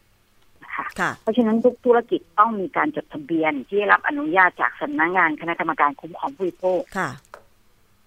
[0.79, 7.09] คะค่ะ เพราะฉะนั้นทุกธุรกิจต้องมีการจดทะเบียนที่ได้รับอนุญาตจากสำนักงานคณะกรรมการคุ้มครองผู้บริโภคค่ะ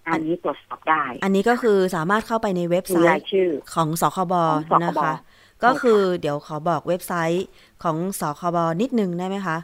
[0.07, 5.15] อันนี้ตรวจสอบได้ อันนี้ก็คือสามารถเข้าไปในเว็บมีไซรายต์ชื่อของสคบของสคบนะคะ
[5.63, 7.47] ก็คือเดี๋ยวขอบอกเว็บไซต์
[7.83, 9.57] ของสคบนิดนึงได้ไหมคะ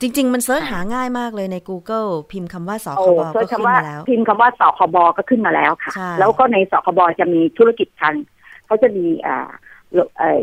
[0.00, 8.14] จริง ๆ มันเซิร์ชหาง่ายมากเลยใน Google พิมพ์คำว่าสโอ้คบเซิก็ร์ชขึ้นคำว่ามาแล้ว พิมพ์คำว่าสคบก็ขึ้นมาแล้วค่ะใช่แล้วก็ในสคบจะมีธุรกิจทาง
[8.66, 9.48] เขาจะมีอ่า
[10.18, 10.40] เอ่อ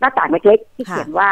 [0.00, 1.30] หน้าต่างเล็กๆที่เขียนว่า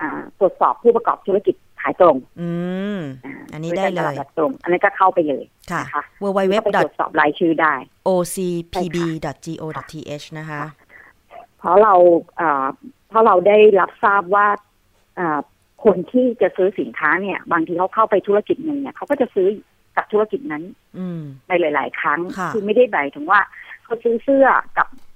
[0.00, 2.50] อ่าตรวจสอบผู้ประกอบธุรกิจขายตรง อื
[2.98, 7.74] มาอันนี้ได้เลยบริษัทตลาดตรง อันนี้นก็เข้าไปเลยค่ะนะคะ w w w ก็ไปตรวจสอบรายชื่อได้
[8.08, 9.56] ocpb.go.th
[10.38, 10.62] นะคะ
[11.58, 11.94] เพราะเรา
[12.40, 12.66] อ่า
[13.08, 14.46] เพราะเราได้รับทราบว่า
[15.18, 15.38] อ่า
[15.84, 19.48] คนที่จะซื้อสินค้าเนี่ย บางทีเขาเข้าไปธุรกิจหนึ่งเนี่ยเขาก็จะซื้อ
[19.96, 20.64] กับธุรกิจนั้น
[20.98, 23.40] อืมในหลาย ๆ ครั้งค่ะอไม่ได้หมายถึงว่า
[23.84, 24.46] เขาซื้อเสื้อ
[24.78, 25.09] กับอ่า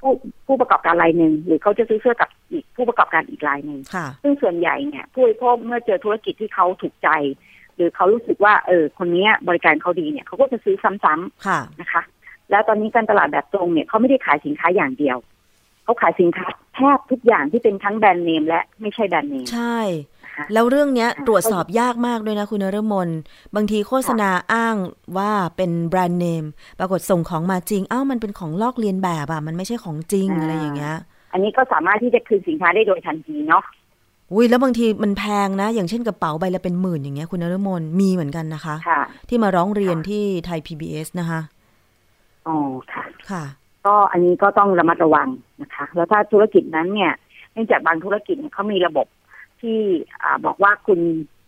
[0.00, 0.12] ผู้
[0.46, 7.08] ผู้ประกอบการรายหนึ่งหรือเขาจะซื้อเสื้อกับอีกผู้ประกอบการอีกรายหนึ่งค่ะซึ่งส่วนใหญ่เนี่ยผู้บริโภคเมื่อเจอธุรกิจที่เขาถูกใจ
[7.76, 12.02] หรือเขารู้สึกว่าเออคนเนี้ยบริการเขาดีเนี่ยเขาก็จะซื้อซ้ำๆค่ะนะคะ
[12.50, 15.16] แล้วตอนนี้การตลาดแบบตรงเนี่ยเขาไม่ได้ขายสินค้าอย่างเดียว
[15.84, 19.78] เขาขายสินค้าแทบทุกอย่างที่เป็นทั้งแบรนด์เนมและไม่ใช่แบรนด์เนมใช่
[20.24, 23.08] นะคะแล้วเรื่องเนี้ยค่ะตรวจสอบยากมากด้วยนะคุณนรมน
[23.54, 24.76] บางทีโฆษณาอ้าง
[25.18, 26.44] ว่าเป็นแบรนด์เนม
[26.78, 30.96] ปรากฏส่งของมาจริงเอ้ามันเป็นของลอกเลียนแบบอะมันไม่ใช่ของจริงอะไรอย่างเงี้ย
[31.32, 33.64] อันนี้ก็สามารถที่จะคืนสินค้าได้โดยทันทีเนาะ
[34.32, 41.40] อุ้ยแล้วบางทีมันแพงนะ อย่างเช่นกระเป๋าใบละเป็นหมื่นอย่างเงี้ยคุณนรมนมีเหมือนกันนะคะค่ะที่มาร้องเรียนค่ะที่ไทย PBS นะคะ
[42.46, 42.56] อ๋อ
[42.92, 43.44] ค่ะค่ะ
[43.86, 45.28] ก็อันนี้ก็ต้องระมัดระวัง
[45.62, 47.12] นะคะ แล้วถ้าธุรกิจนั้นเนี่ย
[47.52, 49.06] เนื่องจากบางธุรกิจเนี่ยเขามีระบบ
[49.60, 49.78] ที่
[50.22, 50.98] อ่าบอกว่าคุณ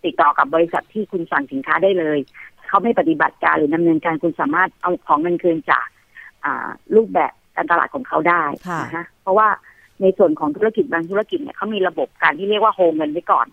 [0.04, 2.18] ติดต่อกับบริษัทที่คุณสั่งสินค้าได้เลย
[2.66, 5.86] เขาไม่ปฏิบัติการหรือดำเนินการคุณสามารถเอาของเงินคืนจาก
[6.44, 9.48] อ่ารูปแบบการตลาดของเขาได้ค่ะนะคะเพราะว่า
[10.02, 13.46] ในส่วนของธุรกิจบางธุรกิจเนี่ยเขามีระบบการที่เรียกว่าโฮเงินไว้ก่อน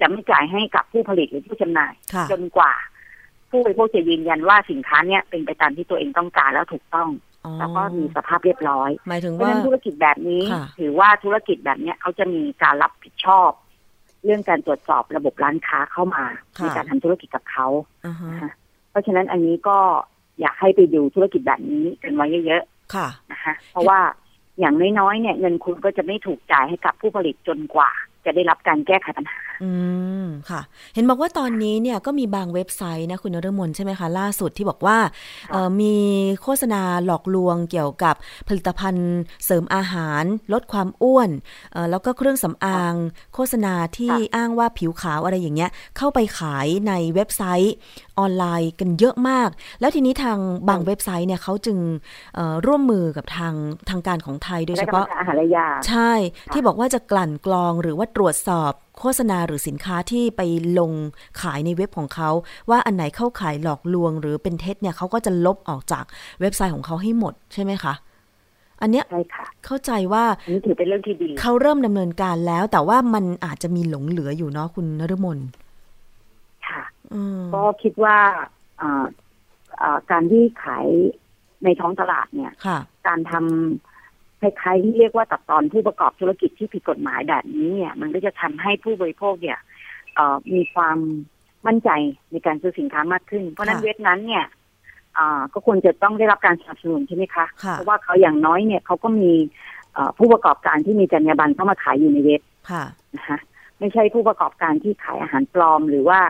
[0.00, 2.72] จะไม่จ่ายให้กับผู้ผลิตหรือผู้จำหน่ายค่ะจนกว่า
[3.50, 13.50] ผู้บริโภคจะยืนยันว่าสินค้าเนี่ยเป็นไปตามที่ตัวเองต้องการแล้วถูกต้องอ๋อ แล้วก็มีสภาพเรียบร้อยหมายถึงเพราะฉะว่านั้นธุรกิจแบบนี้ค่ะถือว่าธุรกิจแบบเนี้ยเขาจะมีการรับผิดชอบ
[14.24, 16.24] เรื่องการตรวจสอบระบบร้านค้าเข้ามา
[16.58, 17.66] ค่ะในการทำธุรกิจกับเขา
[18.06, 18.52] อ่าฮะนะคะ
[18.90, 19.78] เพราะฉะนั้นอันนี้ก็
[20.40, 22.62] อยากให้ไปดูธุรกิจแบบนี้กันไว้เยอะ
[22.94, 23.98] ค่ะๆนะคะ เพราะว่า
[24.60, 27.90] อย่างน้อยๆเนี่ยเงินคุณก็จะไม่ถูกจ่ายให้กับผู้ผลิตจนกว่า
[28.24, 29.70] จะได้รับการแก้ไขปัญหา อื
[30.24, 30.60] มค่ะ
[30.94, 35.96] เห็นบอกว่าตอนนี้เนี่ยก็มีบางเว็บไซต์นะคุณนรมนใช่ไหมคะ ล่าสุดที่บอกว่าค่ะเอ่อมี
[36.42, 38.14] โฆษณาหลอกลวงเกี่ยวกับ
[38.48, 39.10] ผลิตภัณฑ์
[39.44, 41.30] เสริมอาหาร ลดความอ้วน
[41.72, 42.94] เอ่อแล้วก็เครื่องสำอาง
[43.34, 47.74] โฆษณาที่อ้างว่าผิวขาวอะไรอย่างเงี้ย เข้าไปขายในเว็บไซต์
[48.18, 49.48] ออนไลน์กันเยอะมาก
[49.80, 51.78] แล้วทีนี้ทางบางเว็บไซต์เนี่ยเขาจึง
[52.34, 53.54] เอ่อร่วมมือกับทาง
[53.88, 56.12] ทางการของไทยโดยเฉและกรรมพาะการอาหารและยาใช่
[56.52, 60.42] ที่บอกว่าจะกลั่นกรองหรือว่าตรวจสอบโฆษณาหรือสินค้าที่ไป
[60.78, 60.92] ลง
[61.40, 62.30] ขายในเว็บของเขา
[62.70, 66.04] ว่าอันไหนเข้าขายหลอกลวง หรือเป็นเท็จเนี่ยเขาก็จะลบออกจาก
[66.40, 67.94] เว็บไซต์ของเขาให้หมดใช่ไหมคะ
[68.80, 75.38] อันเนี้ยใช่ค่ะ เข้าใจว่าอันนี้ถือเป็นเรื่องที่ดีเขาเริ่มดำเนินการแล้ว แต่ว่ามันอาจจะมีหลงเหลืออยู่เนาะคุณนฤมล
[76.68, 78.16] ค่ะอืมก็คิดว่า
[78.80, 79.04] อ่า
[79.82, 80.86] อ่าการที่ขาย
[81.64, 83.91] ในท้องตลาดเนี่ยค่ะการทำ
[84.42, 89.58] คล้ายๆที่เรียกว่าตัดตอนผู้ประกอบธุรกิจที่ผิดกฎหมายแบบนี้เนี่ยมันก็จะทำให้ผู้บริโภคเนี่ย
[90.14, 90.98] เอ่อมีความ
[91.66, 91.90] มั่นใจ
[92.32, 94.44] ในการซื้อสินค้ามากขึ้น เพราะฉะนั้นค่ะเว็บนั้นเนี่ย
[95.18, 99.32] อ่าก็ควรจะต้องได้รับการสนับสนุนใช่ไหมคะค่ะเพราะว่าเขาอย่างน้อยเนี่ยเขาก็มี
[99.94, 102.84] เอ่อผู้ประกอบการที่มีจรรยาบรรณเข้ามาขายอยู่ในเว็บค่ะ
[103.16, 103.38] นะคะ
[103.78, 106.20] ไม่ใช่ผู้ประกอบการที่ขายอาหารปลอม หรือว่า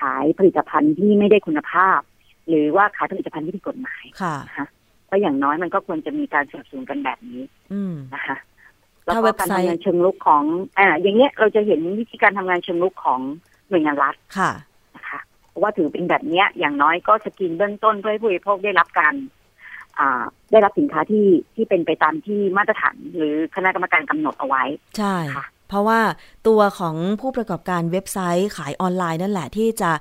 [0.00, 2.00] ขายผลิตภัณฑ์ที่ไม่ได้คุณภาพ
[2.48, 4.66] หรือว่าขายผลิตภัณฑ์ที่ผิดกฎหมายค่ะนะคะ
[5.10, 7.42] ก็อย่างน้อยมันก็ควรจะมีการสนับสนุนกันแบบนี้
[7.72, 8.36] อืมนะคะ
[9.04, 10.42] แล้วถ้าก็เว็บการไซต์ทำงานเชิงลุกของ
[10.78, 13.20] อ่าอย่างเงี้ยเราจะเห็นวิธีการทำงานเชิงลุกของ
[13.68, 14.50] หน่วยงานรัฐค่ะ
[14.96, 19.14] นะคะเพราะว่าถือเป็นแบบเนี้ย อย่างน้อยก็สกรีนเบื้องต้นเพื่อให้ผู้บริโภคได้รับการ
[19.98, 24.62] อ่าได้รับสินค้าที่ที่เป็นไปตามที่มาตรฐาน หรือคณะกรรมการกำหนดเอาไว้
[24.98, 26.00] ใช่ค่ะ เพราะว่า
[26.48, 29.92] ตัวของผู้ประกอบการเว็บไซต์ขายออนไลน์นั่นแหละที่จะ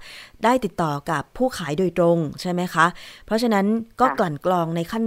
[0.43, 2.85] ได้ติดต่อกับผู้ขายโดยตรงใช่ไหมคะ
[3.25, 3.65] เพราะฉะนั้น
[3.99, 5.05] ก็ค่ะกลั่นกรองในขั้น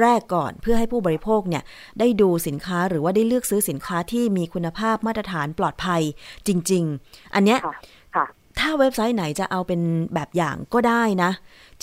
[0.00, 1.62] แรกก่อนเพื่อให้ผู้บริโภคเนี่ย
[1.98, 6.02] ได้ดูสินค้าหรือว่าได้เลือกซื้อสินค้าที่มีคุณภาพมาตรฐานปลอดภัย
[6.46, 7.74] จริง ๆ อันเนี้ยค่ะ
[8.16, 8.26] ค่ะ
[8.60, 9.80] ถ้าเว็บไซต์ไหนจะเอาเป็น
[10.14, 11.30] แบบอย่างก็ได้นะ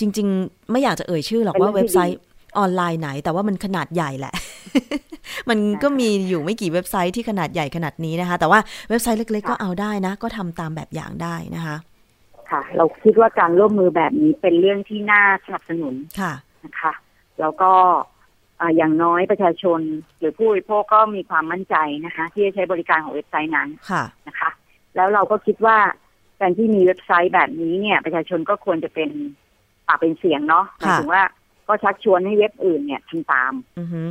[0.00, 2.18] จริง ๆ ไม่อยากจะเอ่ยชื่อหรอกเป็นว่าเรื่องที่เว็บไซต์
[2.58, 4.34] ออนไลน์ไหน แต่ว่ามันขนาดใหญ่แหละ
[5.50, 11.76] มันก็มีอยู่ไม่กี่เว็บไซต์ที่ขนาดใหญ่ขนาดนี้นะคะ แต่ว่าเว็บไซต์เล็ก ๆ ก็เอาได้นะ ก็ทำตามแบบอย่างได้นะคะ
[12.50, 16.32] ค่ะ เราคิดว่าการร่วมมือแบบนี้เป็นเรื่องที่น่าสนับสนุนค่ะ
[16.64, 16.92] นะคะ
[17.40, 17.72] แล้วก็
[18.60, 19.80] อ่าอย่างน้อยประชาชน
[20.18, 24.50] หรือผู้บริโภคก็มีความมั่นใจนะคะ ที่จะใช้บริการของเว็บไซต์นั้นค่ะนะคะ
[24.96, 25.78] แล้วเราก็คิดว่า
[26.40, 29.10] การที่มีเว็บไซต์แบบนี้เนี่ย ประชาชนก็ควรจะเป็น
[29.86, 31.22] ปากเป็นเสียงเนาะหมายถึงว่า
[31.68, 34.02] ก็ชักชวนให้เว็บอื่นเนี่ยทำตามอือฮึ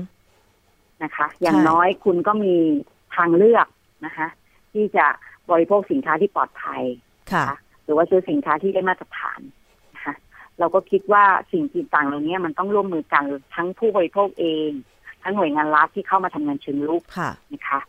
[1.03, 2.55] นะคะ อย่างใช่น้อยคุณก็มี
[3.15, 3.67] ทางเลือก
[4.05, 4.27] นะคะ
[4.73, 5.05] ที่จะ
[5.51, 6.83] บริโภคสินค้าที่ปลอดภัย
[7.31, 7.45] ค่ะ
[7.83, 9.39] หรือว่าซื้อสินค้าที่ได้มาตรฐาน
[9.93, 10.13] นะคะ
[10.59, 13.23] เราก็คิดว่าสิ่งต่างๆเหล่านี้มันต้องร่วมมือกัน
[13.55, 14.69] ทั้งผู้บริโภคเอง
[15.23, 17.79] ทั้งหน่วยงานรัฐที่เข้ามาทำงานเชิงลุกค่ะนะคะ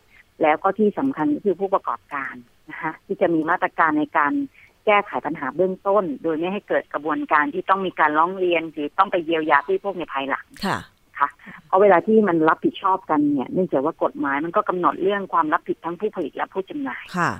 [0.41, 2.33] แล้วก็ที่สำคัญก็คือผู้ประกอบการ
[2.69, 4.33] นะคะที่จะมีมาตรการในการ
[4.68, 11.29] แก้ไขปัญหาเบื้องต้น โดยไม่ให้เกิดกระบวนการที่ต้องมีการร้องเรียนหรือต้องไปเยียวยาผู้บริโภคในภายหลังค่ะ
[11.67, 17.31] เพราะเวลาที่มันรับผิดชอบกันเนี่ยเนื่องจากว่ากฎหมายมันก็กำหนดเรื่องความรับผิดทั้งผู้ผลิตและผู้จำหน่ายค่ะ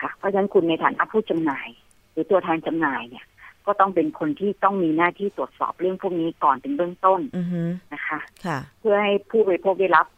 [0.00, 1.68] ค่ะ เพราะฉะนั้นคุณในฐานะผู้จำหน่าย
[2.12, 3.24] หรือตัวแทนจำหน่ายเนี่ย
[3.68, 7.62] กก็ต้องเป็นคนที่ต้องมีหน้าที่ตรวจสอบเรื่องพวกนี้ก่อนเป็นเบื้องต้นอือฮึ
[7.94, 10.17] นะคะ ค่ะ เพื่อให้ผู้บริโภคได้รับอ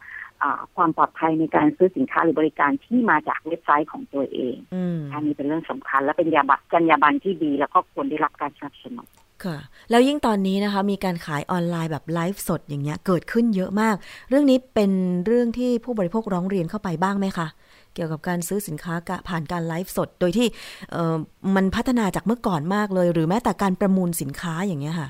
[0.75, 9.07] ความปลอดภัยในการซื้อสินค้าหรือบริการที่มาจากเว็บไซต์ของตัวเองอืมอันนี้เป็นเรื่องสำคัญ และเป็นยาบัตรจรรยาบรรณที่ดี แล้วก็ควรได้รับการสนับสนุน
[9.45, 9.57] ค่ะ
[9.89, 13.95] แล้วยิ่งตอนนี้นะคะ มีการขายออนไลน์แบบไลฟ์สดอย่างเงี้ยเกิดขึ้นเยอะมาก
[14.29, 14.91] เรื่องนี้เป็น
[15.25, 17.47] เรื่องที่ผู้บริโภคร้องเรียนเข้าไปบ้างไหมคะ
[17.93, 20.47] เกี่ยวกับการซื้อสินค้ากะผ่านการไลฟ์สด โดยที่
[20.91, 21.15] เอ่อ
[21.55, 25.09] มันพัฒนาจากเมื่อก่อนมากเลย หรือแม้แต่การประมูลสินค้าอย่างเงี้ยค่ะ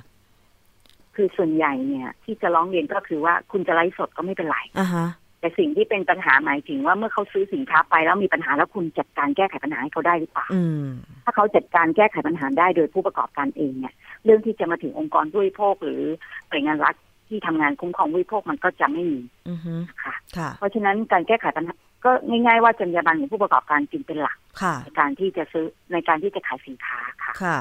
[1.16, 5.08] คือส่วนใหญ่เนี่ย ที่จะร้องเรียนก็คือว่าคุณจะไลฟ์สดก็ไม่เป็นไรอ่าฮะ
[5.42, 10.86] แต่สิ่งที่เป็นปัญหาหมายถึงว่าเมื่อเขาซื้อสินค้าไปแล้วมีปัญหาแล้วคุณจัดการแก้ไขปัญหาให้เขาได้หรือเปล่าอืม
[11.24, 13.94] ถ้าเขาจัดการแก้ไขปัญหาได้โดยผู้ประกอบการเองเนี่ย
[14.26, 16.02] เรื่องที่จะมาถึงองค์กรผู้บริโภคหรือ
[16.50, 16.96] หน่วยงานรัฐ
[17.28, 19.74] ที่ทำงานคุ้มครองผู้บริโภคมันก็จะไม่มีอือฮึ
[20.04, 21.76] ค่ะค่ะ เพราะฉะนั้นการแก้ไขปัญหา
[22.06, 27.58] ก็ง่าย ๆ ว่าจรรยาบรรณของผู้ประกอบการจึงเป็นหลักค่ะในการที่จะซื้อในการที่จะขายสินค้าค่ะ ค่ะ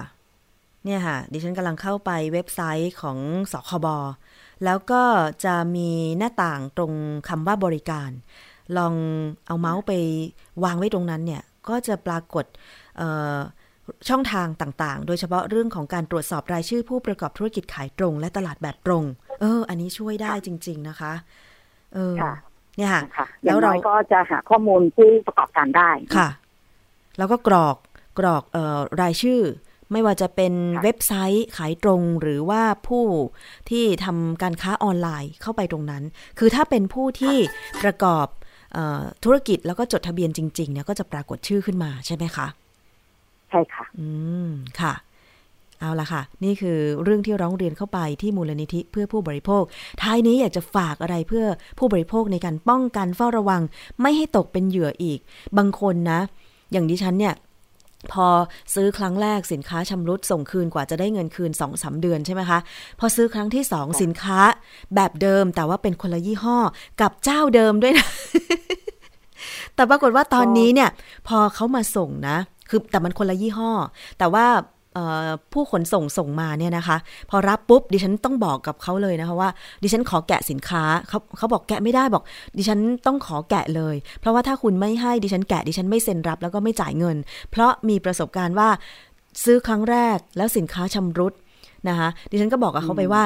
[0.84, 3.18] เนี่ยค่ะ ดิฉันกำลังเข้าไปเว็บไซต์ของ
[3.52, 3.86] สคบ
[4.64, 5.02] แล้วก็
[5.44, 6.92] จะมีหน้าต่างตรง
[7.28, 8.10] คำว่าบริการ
[8.78, 8.94] ลอง
[9.46, 9.92] เอาเมาส์ไป
[10.64, 12.44] วางไว้ตรงนั้นเนี่ย ก็จะปรากฏ
[12.96, 13.36] เอ่อ
[14.08, 19.04] ช่องทางต่างๆ โดยเฉพาะเรื่องของการตรวจสอบรายชื่อผู้ประกอบธุรกิจขายตรง และตลาดแบบตรง
[19.40, 21.12] เออ อันนี้ช่วยได้จริง ๆนะคะ
[21.94, 22.34] เออค่ะ
[22.76, 26.28] เนี่ยค่ะนะคะอแล้ย่าวงเราน้อยก็จะหาข้อมูลผู้ประกอบการได้ค่ะ
[27.18, 27.76] แล้วก็กรอก
[28.18, 29.40] กรอกเอ่อรายชื่อ
[29.92, 33.04] ไม่ว่าจะเป็นค่ะเว็บไซต์ขายตรงหรือว่าผู้
[33.70, 36.02] ที่ทำการค้าออนไลน์เข้าไปตรงนั้น
[36.38, 37.36] คือถ้าเป็นผู้ที่
[37.82, 38.26] ประกอบ
[38.74, 42.46] เออธุรกิจแล้วก็จดทะเบียนจริงๆเนี่ยก็จะปรากฏชื่อขึ้นมาใช่ไหมคะ
[43.50, 44.08] ใช่ค่ะ อื
[44.48, 44.50] ม
[44.80, 44.94] ค่ะ
[45.80, 49.62] เอาละค่ะ นี่คือเรื่องที่ร้องเรียนเข้าไปที่มูลนิธิเพื่อผู้บริโภค
[50.02, 51.46] ท้ายนี้อยากจะฝากอะไรเพื่อ
[51.78, 53.62] ผู้บริโภคในการป้องกันเฝ้าระวัง
[54.00, 55.18] ไม่ให้ตกเป็นเหยื่ออีก
[55.58, 56.20] บางคนนะ
[56.72, 57.34] อย่างดิฉันเนี่ย
[58.12, 58.26] พอ
[58.74, 62.58] ซื้อครั้งแรกสินค้าชำรุดส่งคืนกว่าจะได้เงินคืน2อสเดือนใช่ไหมคะ
[62.98, 64.40] พอซื้อครั้งที่สองสินค้า
[64.94, 66.58] แบบเดิมแต่ว่าเป็นคนละยี่ห้อ
[67.00, 68.08] กับเจ้าเดิมด้วยนะ
[69.74, 70.90] แต่ปรากฏว่าตอนนี้เนี่ย
[71.28, 72.36] พอเขามาส่งนะ
[72.68, 73.72] คือแต่มันคนละยี่ห้อ
[74.18, 74.46] แต่ว่า
[75.52, 76.96] ผู้ขนส่งส่งมาเนี่ยนะคะ
[77.30, 79.50] พอรับปุ๊บดิฉันต้องบอกกับเขาเลยนะคะว่า
[79.82, 82.22] ดิฉันขอแกะสินค้าเขาเขาบอกแกะไม่ได้บอก
[82.58, 87.16] ดิฉันต้องขอแกะเลย เพราะว่าถ้าคุณไม่ให้ดิฉันแกะดิฉันไม่เซ็นรับแล้วก็ไม่จ่ายเงิน
[87.50, 88.68] เพราะมีประสบการณ์ว่า
[89.44, 91.32] ซื้อครั้งแรกแล้วสินค้าชำรุด
[91.88, 93.22] นะคะดิฉันก็บอกกับเขาไปว่า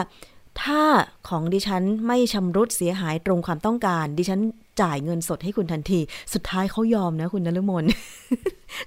[0.63, 0.83] ถ้า
[1.29, 4.41] ของดิฉันไม่ชำรุดเสียหายตรงความต้องการ ดิฉัน
[4.83, 6.01] จ่ายเงินสดให้คุณทันที
[6.35, 7.85] สุดท้ายเขายอมนะคุณนฤมล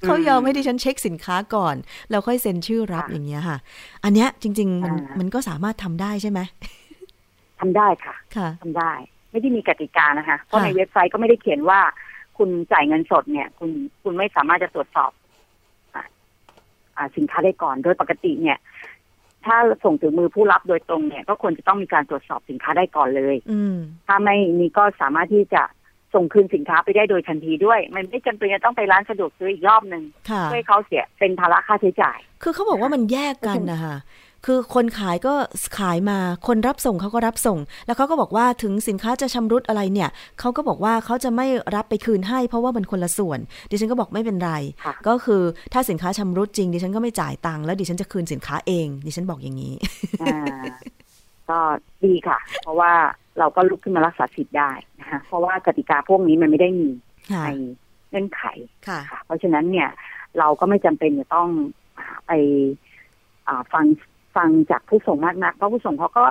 [0.04, 1.76] เขายอมให้ดิฉันเช็คสินค้าก่อน
[2.10, 3.58] แล้วค่อยเซ็นชื่อรับค่ะอย่างเงี้ยค่ะ
[4.04, 6.40] อันเนี้ยจริง ๆ มันอ่ามัมันก็สามารถทำได้ใช่ไหม
[7.60, 8.92] ทำได้ค่ะค่ะทำได้
[9.32, 11.80] ไม่ได้มีกติกานะคะ เพราะค่ะในเว็บไซต์ก็ไม่ได้เขียนว่า
[12.38, 13.70] คุณจ่ายเงินสดเนี่ย คุณ
[14.04, 15.12] คุณไม่สามารถจะตรวจสอบ
[15.94, 16.04] อ่า
[16.98, 18.58] อ่าสินค้าได้ก่อน โดยปกติเนี่ย
[19.48, 23.76] ถ้าส่งถึงมือผู้รับโดยตรงเนี่ย ก็ควรจะต้องมีการตรวจสอบสินค้าได้ก่อนเลยอืม
[24.08, 25.64] ถ้าไม่มีก็สามารถที่จะ
[26.14, 33.96] ส่งคืนสินค้าไปได้โดยทันทีด้วย มันไม่จำเป็นจะต้องไปร้านสะดวกซื้ออีกรอบหนึ่งค่ะเพื่อให้เขาเสียเป็นภาระค่าใช้จ่าย คือเขาบอกว่ามันแยกกันนะคะ
[34.46, 35.34] คือคนขายก็
[35.80, 43.40] ขายมา คนรับส่งเขาก็รับส่ง แล้วเขาก็บอกว่าถึงสินค้าจะชำรุดอะไรเนี่ย เขาก็บอกว่าเขาจะไม่รับไปคืนให้ เพราะว่ามันคนละส่วน
[43.72, 44.52] ดิฉันก็บอกไม่เป็นไร
[44.86, 45.42] ค่ะก็คือ
[45.74, 49.74] ถ้าสินค้าชำรุดจริง ดิฉันก็ไม่จ่ายตังค์แล้วดิฉันจะคืนสินค้าเอง ดิฉันบอกอย่างนี้
[50.22, 50.40] อ่า
[51.50, 51.60] ก็
[52.04, 52.92] ดีค่ะ เพราะว่า
[53.40, 56.90] เราก็ลุกขึ้นมารักษาสิทธิ์ได้นะคะเพราะว่ากติกาพวกนี้มันไม่ได้มี
[57.32, 57.50] ค่ะใน
[58.10, 58.44] เงื่อนไข
[58.88, 59.90] ค่ะค่ะ เพราะฉะนั้นเนี่ย
[60.40, 61.50] เราก็ไม่จำเป็นจะต้อง
[61.98, 62.32] อ่าไป
[63.48, 63.86] อ่าฟัง
[64.38, 66.24] ฟังจากผู้ส่งมากนักเพราะผู้ส่งเขาก็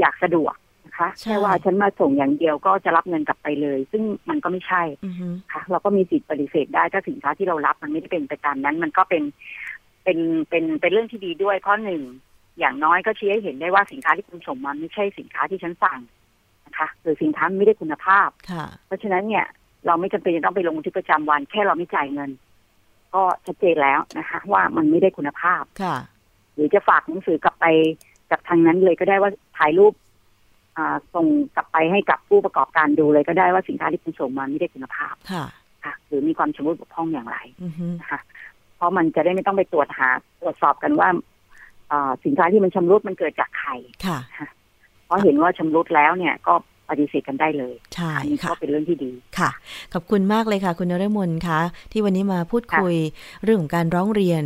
[0.00, 0.54] อยากสะดวก
[0.86, 9.22] นะคะใช่แค่ว่าฉันมาส่งอย่างเดียวก็จะรับเงินกลับไปเลย ซึ่งมันก็ไม่ใช่อือฮึค่ะ เราก็มีสิทธิ์ปฏิเสธได้ถ้าสินค้าที่เรารับมันไม่ได้เป็นไปตามนั้น มันก็เป็น
[10.04, 12.02] เป็นเป็นเป็นเรื่องที่ดีด้วยเพราะหนึ่ง
[12.58, 16.00] อย่างน้อยก็ชี้ให้เห็นได้ว่าสินค้าที่คุณส่งมาไม่ใช่สินค้าที่ฉันสั่ง
[16.66, 19.46] นะคะหรือสินค้าไม่ได้คุณภาพค่ะเพราะฉะนั้นเนี่ย
[19.86, 22.30] เราไม่จำเป็นจะต้องไปลงบันทึกประจำวัน แค่เราไม่จ่ายเงิน
[23.14, 25.96] ก็ชัดเจนแล้วนะคะ ว่ามันไม่ได้คุณภาพค่ะ
[26.54, 27.66] หรือจะฝากหนังสือกลับไป
[28.30, 29.92] จากทางนั้นเลยก็ได้ว่าถ่ายรูป
[30.76, 35.44] อ่าส่งกลับไปให้กับผู้ประกอบการดูเลยก็ได้ว่าสินค้าที่คุณส่งมาไม่ได้คุณภาพค่ะ
[35.84, 38.20] ค่ะหรือมีความชำรุดบกพร่องอย่างไรอือฮึนะคะ
[38.76, 40.08] เพราะมันจะได้ไม่ต้องไปตรวจหา
[40.40, 41.08] ตรวจสอบกันว่า
[41.92, 43.70] อ่าสินค้าที่มันชำรุดมันเกิดจากใคร
[44.06, 44.18] ค่ะ
[45.06, 46.54] เพราะเห็นว่าชำรุดแล้วเนี่ยก็
[46.88, 49.50] ปฏิเสธกันได้เลยใช่อันนี้ค่ะก็เป็นเรื่องที่ดีค่ะ
[49.92, 51.60] ขอบคุณมากเลยค่ะ คุณนรมนคะ
[51.92, 52.94] ที่วันนี้มาพูดคุย
[53.42, 54.42] เรื่องของการร้องเรียน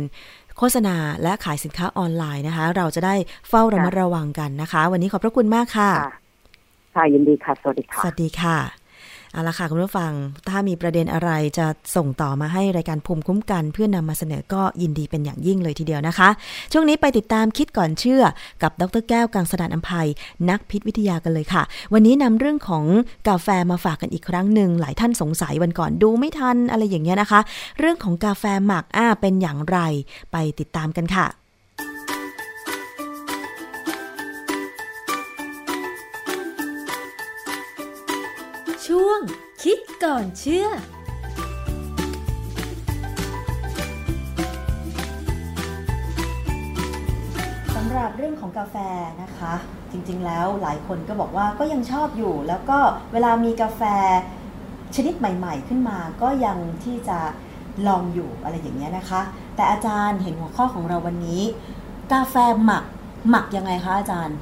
[0.57, 3.15] โฆษณาและขายสินค้าออนไลน์นะคะ เราจะได้
[3.49, 6.13] เฝ้าระมัดระวังกันนะคะ วันนี้ขอบพระคุณมากค่ะ ค่ะ
[6.95, 8.57] ค่ะยินดีค่ะ สวัสดีค่ะ สวัสดีค่ะ
[9.37, 10.13] เอาละค่ะคุณผู้ฟัง
[10.49, 16.29] ถ้ามีประเด็นอะไรจะส่งต่อมาให้รายการภูมิคุ้มกัน เพื่อนำมาเสนอก็ยินดีเป็นอย่างยิ่งเลยทีเดียวนะคะ
[16.71, 18.23] ช่วงนี้ไปติดตามคิดก่อนเชื่อ
[18.63, 20.07] กับดรแก้วกังสดานอัมภัย
[20.49, 22.85] นักพิษวิทยากันเลยค่ะ วันนี้นำเรื่องของ
[23.27, 27.39] กาแฟมาฝากกันอีกครั้งหนึ่งหลายท่านสงสัยวันก่อนดูไม่ทันอะไรอย่างเงี้ยนะคะ
[27.79, 29.77] เรื่องของกาแฟหมักอ้าเป็นอย่างไร
[30.31, 31.27] ไปติดตามกันค่ะ
[39.63, 40.67] คิดก่อนเชื่อ
[47.75, 48.75] สำหรับเรื่องของกาแฟ
[49.21, 49.53] นะคะ
[49.91, 52.79] จริงๆแล้วหลายคนก็บอกว่าก็ยังชอบอยู่ แล้วก็
[53.13, 53.81] เวลามีกาแฟ
[54.95, 57.19] ชนิดใหม่ ๆ ขึ้นมา ก็ยังที่จะ
[57.87, 59.21] ลองอยู่อะไรอย่างเงี้ยนะคะ
[59.55, 61.41] แต่อาจารย์เห็นหัวข้อของเราวันนี้
[62.13, 62.83] กาแฟหมัก
[63.29, 64.37] หมักยังไงคะอาจารย์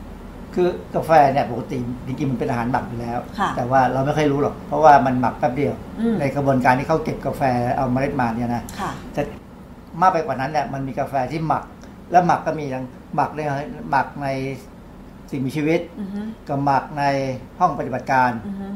[0.56, 7.42] คือกาแฟเนี่ยปกติจริงๆมันเป็นอาหารหมักอยู่แล้วค่ะแต่ว่าเราไม่ค่อยรู้หรอก เพราะว่ามันหมักแป๊บเดียวอืมในกระบวนการที่เขาเก็บกาแฟ
[7.76, 9.22] เอาเมล็ดมาเนี่ยนะค่ะแต่
[10.02, 11.64] มากไปกว่านั้นเนี่ยมันมีกาแฟที่หมัก
[12.12, 13.42] แล้วหมักก็มีทั้งหมักใน
[13.90, 14.28] หมักใน
[15.32, 17.04] สิ่งมีชีวิตอือฮึกับหมักใน
[17.60, 18.68] ห้องปฏิบัติการอือฮึ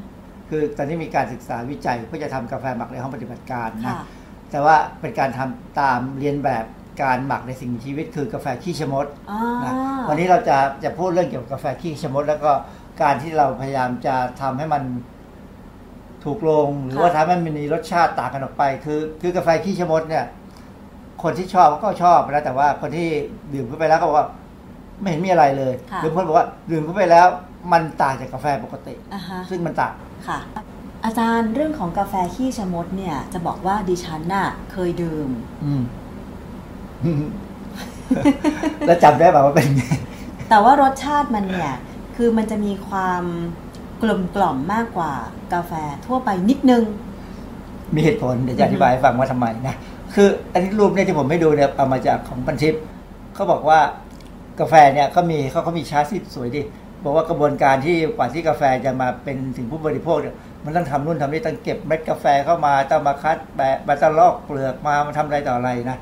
[0.49, 3.99] คือตอนนี้มีการศึกษาวิจัยเพื่อจะทำกาแฟหมักในห้องปฏิบัติการนะค่ะ
[4.51, 6.65] แต่ว่าเป็นการทำตามเรียนแบบ
[7.01, 9.73] การหมักในสิ่งมีชีวิตคือกาแฟขี้ชะมดอ่านะ
[10.09, 12.51] วันนี้เราจะจะพูดเรื่องเกี่ยวกับกาแฟขี้ชะมด แล้วก็
[13.01, 14.83] การที่เราพยายามจะทำให้มัน
[16.23, 20.25] ถูกลง หรือว่าทำให้มันมีรสชาติต่างกันออกไป คือคือกาแฟขี้ชะมดเนี่ย
[21.23, 23.07] คนที่ชอบก็ชอบนะแต่ว่าคนที่
[23.53, 24.27] ดื่มเข้าไปแล้วก็บอกว่า
[24.99, 27.27] ไม่เห็นมีอะไรเลยค่ะหรือบางคนบอกว่าดื่มเข้าไปแล้ว
[27.71, 29.93] มันต่างจากกาแฟปกติอ่าฮะซึ่งมันต่าง
[30.27, 30.39] ค่ะ
[31.05, 35.29] อาจารย์เรื่องของกาแฟขี้ชะมดเนี่ยจะบอกว่าดิฉันน่ะเคยดื่ม
[35.63, 35.81] อืม
[38.87, 39.83] แล้วจำได้ป่าว่าเป็นไง
[40.49, 41.75] แต่ว่ารสชาติมันเนี่ย
[42.15, 43.23] คือมันจะมีความ
[44.01, 45.13] กลมกล่อมมากกว่า
[45.53, 45.71] กาแฟ
[46.05, 46.83] ทั่วไปนิดนึง
[47.95, 49.75] มีเหตุผลเดี๋ยวจะอธิบายให้ฟังว่าทำไมนะ
[50.13, 52.75] คืออันนี้รูปเนี่ยที่ผมให้ดูเนี่ยเอามาจากของพันทิป
[53.35, 53.79] เขาบอกว่า
[54.59, 56.61] กาแฟเนี่ยเขามีเขาเขามีชาร์ตที่สวยดิ
[57.03, 60.35] บอกว่ากระบวนการที่กว่าที่กาแฟจะมาเป็นถึงผู้บริโภคเนี่ย
[60.65, 65.97] มันต้องทำนู่นทำนี่ต้องเก็บเม็ดกาแฟเข้ามาต้องมาคัดแบะมาต้องลอกเปลือกมามาทำอะไรต่ออะไรนะ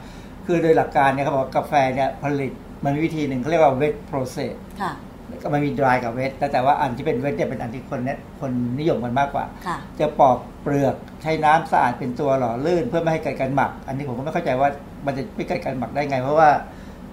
[0.47, 2.51] คือโดยหลักการเนี่ยเขาบอกว่ากาแฟเนี่ยผลิต
[2.83, 4.93] มันมีวิธีหนึ่งเขาเรียกว่า wet process ค่ะ
[5.41, 14.69] ก็มันมี dry กับ wet แต่แต่ว่าอันที่เป็น wet เนี่ยเป็นอันที่คนเนี่ยคนนิยมกันมากกว่าค่ะจะปอกเปลือกใช้น้ำสะอาดเป็นตัวหล่อลื่นเพื่อไม่ให้เกิดการหมัก อันนี้ผมก็ไม่เข้าใจว่า
[15.05, 16.49] มันจะไม่เกิดการหมักได้ไง เพราะว่า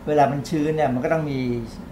[0.07, 1.38] เวลามันชื้นเนี่ยมันก็ต้องมี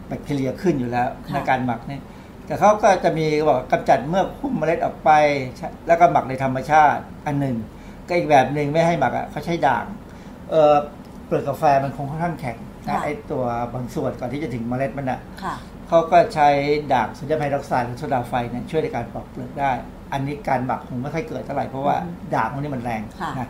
[0.08, 2.02] แบคทีเรียขึ้นอยู่แล้วค่ะในการหมักเนี่ย
[2.46, 5.10] แต่เขาก็จะมีบอกกำจัดเมือกคุ้มเมล็ดออกไป
[5.86, 7.56] แล้วก็หมักในธรรมชาติอันหนึ่ง
[8.08, 9.84] ก็อีกแบบหนึ่งไม่ให้หมักอะเขาใช้ด่าง
[10.50, 11.01] เออเป
[11.32, 15.54] ลือกกาแฟมันคงค่อนข้างแข็งนะไอตัวบางส่วนก่อนที่จะถึงเมล็ดมันอะค่ะ
[15.88, 16.48] เขาก็ใช้
[16.92, 19.72] ด่างโซเดียมไฮดรอกไซด์หรือโซดาไฟเนี่ยช่วยในการปอกเปลือกได้
[20.12, 23.48] อันนี้การหมักคงไม่ค่อยเกิดเท่าไหร่เพราะว่าอืมด่างพวกนี้มันแรงค่ะนะ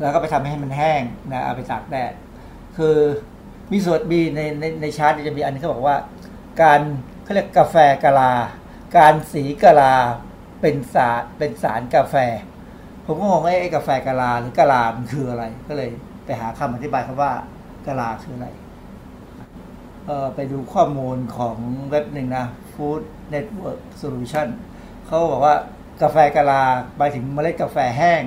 [0.00, 2.12] แล้วก็ไปทำให้มันแห้งนะเอาไปตากแดด
[2.76, 2.96] คือ
[3.72, 5.96] มีส่วนมีในในในชาร์ตจะมีอันนี้เขาบอกว่า
[6.62, 6.80] การ
[7.24, 8.32] เขาเรียกกาแฟกะลา
[8.96, 9.94] การสีกะลา
[10.60, 12.14] เป็นสารเป็นสารกาแฟ
[13.06, 17.32] ผมก็งงว่าไอ้กาแฟกะลาหรือกะลามันคืออะไรก็เลยไป หาคำอธิบายคำว่า
[17.86, 18.48] กะลาคืออะไร
[20.06, 21.56] เออไปดูข้อมูลของ
[21.90, 23.02] เว็บหนึ่งนะ Food
[23.34, 24.48] Network Solution
[25.06, 25.54] เขาบอกว่า
[26.02, 26.62] กาแฟกะลา
[26.96, 28.22] หมายถึงเมล็ดกาแฟแห้ง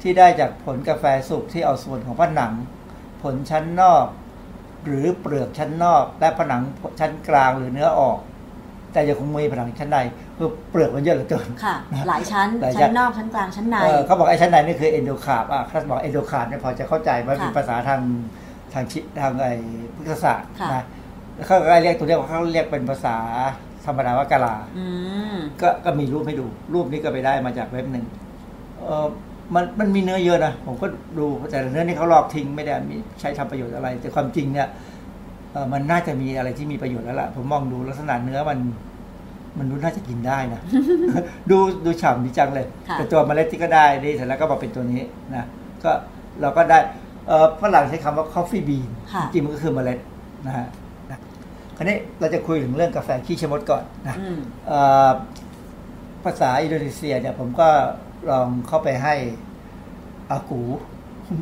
[0.00, 2.52] ที่ได้จากผลกาแฟสุกที่เอาส่วนของผนัง
[3.22, 4.06] ผลชั้นนอก
[4.84, 6.62] หรือเปลือกชั้นนอก และผนัง
[7.00, 8.18] ชั้นกลางหรือเนื้อออก
[8.94, 9.98] แต่ยังคงมีผนังชั้นใน
[10.36, 11.76] คือเปลือกมันเยอะเหลือเกินค่ะ
[12.08, 18.00] หลายชั้นหลายชั้ชั้นนนอกชั้นกลางชั้นในเออเขาบอกไอ้ชั้นในนี่คือเอนโดคาร์บอะเขาบอกเอนโดคาร์บเนี่ยพอจะเข้าใจมันเป็นค่ะภาษาทาง
[18.74, 19.52] ทางชิทางไอ้
[19.94, 20.84] พฤกษศาสตร์ค่ะนะ
[21.34, 23.16] แล้วเขาก็เรียกตัวเนี้ยเขาเรียกเป็นภาษา
[23.86, 24.86] ธรรมดาว่ากะลาอื
[25.32, 28.04] มก็ก็มีรูปให้ดู รูปนี้ก็ไปได้มาจากเว็บหนึ่ง
[28.84, 29.06] เออ
[29.54, 30.86] มันมันมีเนื้อเยอะนะ ผมก็
[31.18, 34.93] ดูแต่เนื้อนี่เขาลอกทิ้งไม่ได้มีใช้ทำประโยชน์อะไร แต่ความจริงเนี่ยเออ
[35.72, 38.58] มันน่าจะมีอะไรที่มีประโยชน์แล้วล่ะ ผมมองดูลักษณะเนื้อมัน
[39.58, 40.60] มันดูน่าจะกินได้นะ
[41.50, 45.02] ดูดูฉ่ำดีจังเลยค่ะแต่ตัวเมล็ดที่ก็ได้นี่เสร็จแล้วก็มาเป็นตัวนี้
[45.34, 45.46] นะ
[45.84, 45.90] ก็
[46.40, 46.78] เราก็ได้
[47.28, 49.98] เออฝรั่งใช้คำว่า coffee bean ค่ะจริงๆมันก็คือเมล็ด
[50.46, 50.66] นะฮะ
[51.10, 51.18] นะ
[51.76, 54.38] คราวนี้เราจะคุยถึงเรื่องกาแฟขี้ชะมดก่อนนะอืม
[54.68, 55.10] เอ่อ
[56.24, 57.68] ภาษาอินโดนีเซียเนี่ยผมก็
[58.30, 59.14] ลองเข้าไปให้
[60.30, 60.62] อากู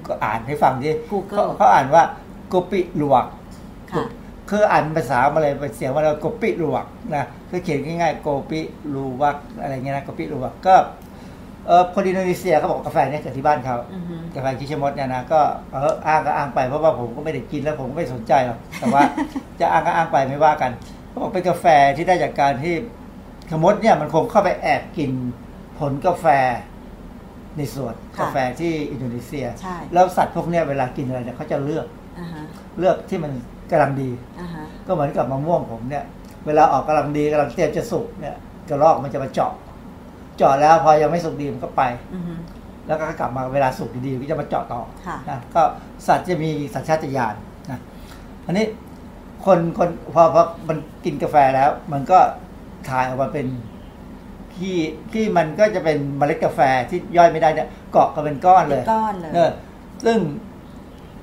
[0.06, 2.02] ก็อ่านให้ฟังดิ Google เขาเขาอ่านว่า
[2.48, 3.26] โกปิลวก
[3.95, 4.05] ค่ะ
[4.51, 8.61] คืออ่านภาษามาเลยเป็นเสียงว่าเราโกปิลวกนะคือเขียนง่ายๆโกปิ
[8.95, 10.74] ลูวักอะไรเงี้ยนะโกปิลูวักก็
[11.66, 15.40] เออคนอินโดนีเซียเขาบอกกาแฟเนี่ยเกิดที่บ้านเขาอือฮึกาแฟคิชมดเนี่ยนะก็
[15.72, 19.03] เอออ้างก็อ้างไปเพราะว่าผมก็ไม่ได้กินแล้วผมก็ไม่สนใจหรอกแต่ว่า
[19.61, 20.70] จะอ้างก็อ้างไปไม่ว่ากัน
[21.09, 21.66] เขาบอกเป็นกาแฟ
[21.97, 22.74] ที่ได้จากการที่
[23.51, 25.11] ขมดเนี่ยมันคงเข้าไปแอบกิน
[25.78, 26.26] ผลกาแฟ
[27.57, 31.86] ในสวนค่ะกาแฟที่อินโดนีเซียใช่แล้วสัตว์พวกเนี้ยเวลากินอะไรเนี่ยเขาจะเลือก
[32.18, 32.43] อ่าฮะ
[32.78, 33.32] เลือกที่มัน
[33.72, 34.10] กำลังดี
[34.40, 36.04] อ่าฮะก็เหมือนกับมะม่วงผมเนี่ย
[36.46, 38.36] เวลาออกกำลังดีกำลังเตรียมจะสุกเนี่ย
[38.68, 39.52] กระรอกมันจะมาเจาะ
[40.36, 41.82] เจาะแล้วพอยังไม่สุกดีมันก็ไป
[42.14, 42.34] อือฮึ
[42.86, 45.62] แล้วก็กลับมาเวลาสุกดีๆก็จะมาเจาะต่อค่ะนะก็
[46.06, 47.34] สัตว์จะมีสัญชาตญาณ
[47.70, 47.78] นะ
[48.46, 48.66] อันนี้
[49.44, 52.18] คนคนพอพอมันกินกาแฟแล้ว มันก็
[52.88, 53.46] ถ่ายออกมาเป็น
[54.54, 54.76] ขี้
[55.10, 56.60] ขี้มันก็จะเป็นเมล็ดกาแฟ
[56.90, 59.50] ที่ย่อยไม่ได้เนี่ยเกาะกันเป็นก้อนเลยเป็นก้อนเลยเออ
[60.04, 60.18] ซึ่ง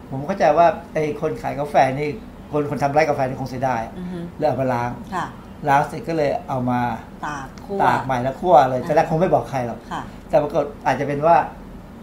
[0.09, 2.09] ผมเข้าใจว่าไอ้คนขายกาแฟนี่
[2.51, 5.25] คนคนทำไร่กาแฟนี่คงเสียดายอือฮึเลยเอามาล้างค่ะ
[5.69, 6.79] ล้างเสร็จก็เลยเอามา
[7.25, 11.35] ตากคั่วตากใหม่แล้วคั่วเลยอ่าแต่แรกคงไม่บอกใครหรอก ค่ะ แต่ปรากฏอาจจะเป็นว่า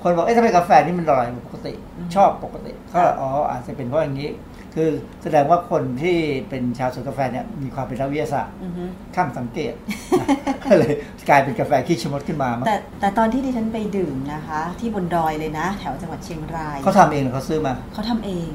[0.02, 4.30] คนบอกเอ๊ะทำไมกาแฟนี่มันอร่อยกว่าปกติ อืมชอบปกติเขาบอกอ๋ออาจจะเป็นเพราะอย่างนี้
[4.74, 4.90] คือ
[5.22, 6.16] แสดงว่าคนที่
[6.48, 8.84] เป็นชาวสวนกาแฟเนี่ยมีความเป็นนักวิทยาศาสตร์อือฮึ
[9.16, 9.72] ข้างสังเกต
[10.20, 10.26] นะ
[10.64, 10.92] ก็เลย
[11.28, 18.48] กลายเป็นกาแฟขี้ชะมดขึ้นมามั้งแต่แต่ตอนที่ดิฉันไปดื่มนะคะ ที่บนดอยเลยนะ แถวจังหวัดเชียงรายเขาทำเองหรือเขาซื้อมา เขาทำเอง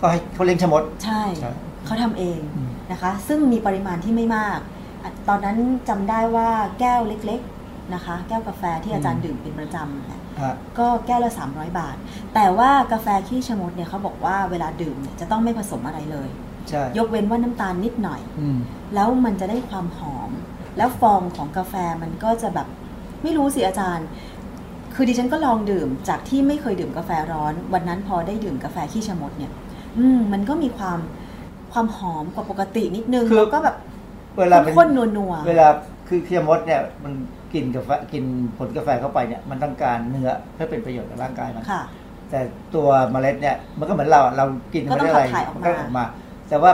[0.00, 1.52] ก็ให้เขาเลี้ยงชะมด ใช่ใช่
[1.84, 4.58] เขาทำเองอืมนะคะ ซึ่งมีปริมาณที่ไม่มาก
[5.02, 5.56] อะตอนนั้น
[5.88, 6.48] จำได้ว่า
[6.80, 11.96] แก้วเล็กๆนะคะ แก้วกาแฟที่อาจารย์ดื่มเป็นประจำเนี่ยฮะก็แก้วละ 300 บาท
[12.34, 16.28] แต่ว่ากาแฟขี้ชะมดเนี่ยเขาบอกว่าเวลาดื่มเนี่ยจะต้องไม่ผสมอะไรเลย
[16.68, 18.58] ใช่ยกเว้นว่าน้ำตาลนิดหน่อยอืม
[18.94, 20.30] แล้วมันจะได้ความหอม
[20.76, 22.68] แล้วฟองของกาแฟมันก็จะแบบ
[23.22, 24.06] ไม่รู้สิอาจารย์
[24.94, 29.52] คือดิฉันก็ลองดื่มจากที่ไม่เคยดื่มกาแฟร้อน วันนั้นพอได้ดื่มกาแฟขี้ชะมดเนี่ย
[29.98, 30.98] อืมมันก็มีความ
[31.72, 33.76] ความหอมกว่าปกตินิดนึงคือ แล้วก็แบบ
[34.38, 35.66] เวลาเป็นข้นๆนัวๆเวลา
[36.08, 37.12] คือขี้ชะมดเนี่ยมัน
[37.54, 38.24] กินกาแฟกิน
[38.58, 41.82] ผลกาแฟเข้าไปเนี่ยมันต้องการเนื้อเพื่อเป็นประโยชน์กับร่างกายมันค่ะ
[42.30, 42.40] แต่
[42.74, 44.44] ตัวเมล็ดเนี่ยมันก็เหมือนเราอะเรา
[44.74, 46.04] กินก็เมต้ล็องดอะไรขับถ่ายออกมาก็ออกมา
[46.48, 46.72] แต่ว่า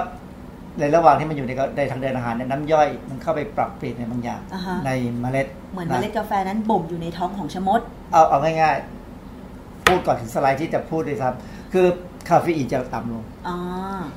[0.79, 7.81] ในระหว่างที่มันอยู่ในกระในทางเดินอาหารเนี่ยน้ำย่อยมันเข้าไปปรับเปลี่ยนในบางอย่างอ่าฮะ ในเมล็ดเหมือนนะเมล็ดกาแฟนั้นบ่มอยู่ในท้องของชะมด
[8.13, 11.35] เอาเอาง่ายๆ พูดก่อนถึงสไลด์ที่จะพูดเลยครับ
[11.73, 11.87] คือ
[12.29, 13.57] คาเฟอีนจะต่ำลงอ๋อ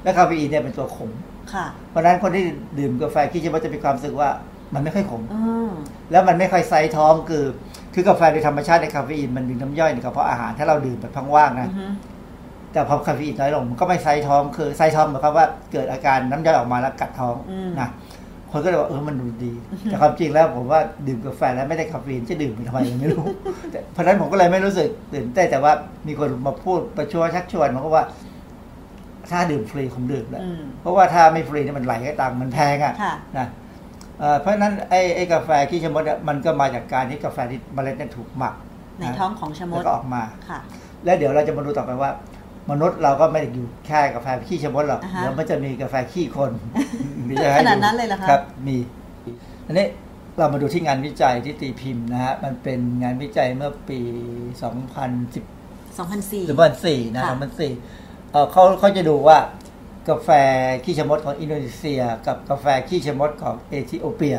[0.04, 1.12] และคาเฟอีนเนี่ยเป็นตัวขม
[1.54, 2.44] ค่ะ เพราะฉะนั้นคนที่
[2.80, 4.30] ดื่มกาแฟขี้ชะมดจะมีความรู้สึกว่า
[4.74, 5.72] มันไม่ค่อยขมอืม
[6.12, 7.46] แล้วมันไม่ค่อยไซท้องคือ
[7.94, 11.86] คือกาแฟโดยธรรมชาติในคาเฟอีนมันมีน้ำย่อยในกระเพาะอาหารถ้าเราดื่มแบบพังว่างนะอือฮึ
[12.74, 17.90] แต่พอคาเฟอีนน้อยลงมันก็ไม่ไซท้องคือไซท้องหมายความว่าเกิดอาการน้ำย่อยออกมาแล้วกัดท้องอืมนะ
[18.52, 23.26] คนก็เลยว่าเออมันดูดี แต่ความจริงแล้วผมว่าดื่มกาแฟแล้วไม่ได้คาเฟอีนจะดื่มไปทำไมไม่รู้
[23.72, 25.74] แต่เพราะฉะนั้นผมก็เลยไม่รู้สึกตื่นเต้นแต่ว่า
[26.08, 28.06] มีคนมาพูดประชวชักชวนมันก็ว่า
[29.32, 33.48] ถ้าดื่มฟรีผมดื่มแหละอืมเพราะว่าถ้าไม่ฟรีเนี่ยมันไหลก็ตังค์มันแพงอะค่ะนะ
[34.20, 38.56] เอ่อเพราะฉะนั้นไอ้ไอ้กาแฟขี้ชะมดเนี่ยมันก็มาจากการที่กาแฟที่เมล็ดเนี่ยถูกหมัก
[39.00, 40.60] ในนะท้องของชะมแล้ดวก็ออกมาค่ะ
[41.06, 42.10] แล้วเดี๋ยวเราจะมาดูต่อไปว่า
[42.72, 46.52] มนุษย์เราก็ไม่ได้อยู่แค่กาแฟขี้ชะมดหรอกอ่าฮะเดี๋ยวมันจะมีกาแฟขี้คน
[47.28, 48.78] มีจะขให้นาดนั้นเลยเหรอคะครับ มี
[49.68, 49.86] อันนี้
[50.38, 54.00] เรามาดูที่งานวิจัยที่ตีพิมพ์นะฮะ มันเป็นงานวิจัยเมื่อปี
[54.82, 57.72] 2010 2004หรือวันสี่นะค่ะมันสี่
[58.32, 59.38] เอ่อเขาเขาจะดูว่า
[60.10, 60.30] กาแฟ
[60.84, 64.38] ขี้ชะมดของอินโดนีเซีย กับกาแฟขี้ชะมดของเอธิโอเปีย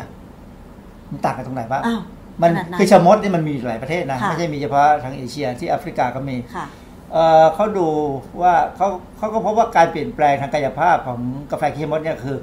[1.10, 2.00] มันต่างกันตรงไหนบ้างอ้าว
[2.42, 6.66] มันขนาดนั้นคือชะมดนี่มันมีอยู่หลายประเทศนะค่ะไม่ใช่มีเฉพาะทางเอเชียที่แอฟริกาก็มีค่ะ
[7.12, 7.88] เอ่อเขาดู
[8.42, 12.36] ว่าเขาเขาก็พบว่าการเปลี่ยนแปลงทางกายภาพของกาแฟขี้ชะมดเนี่ยคือ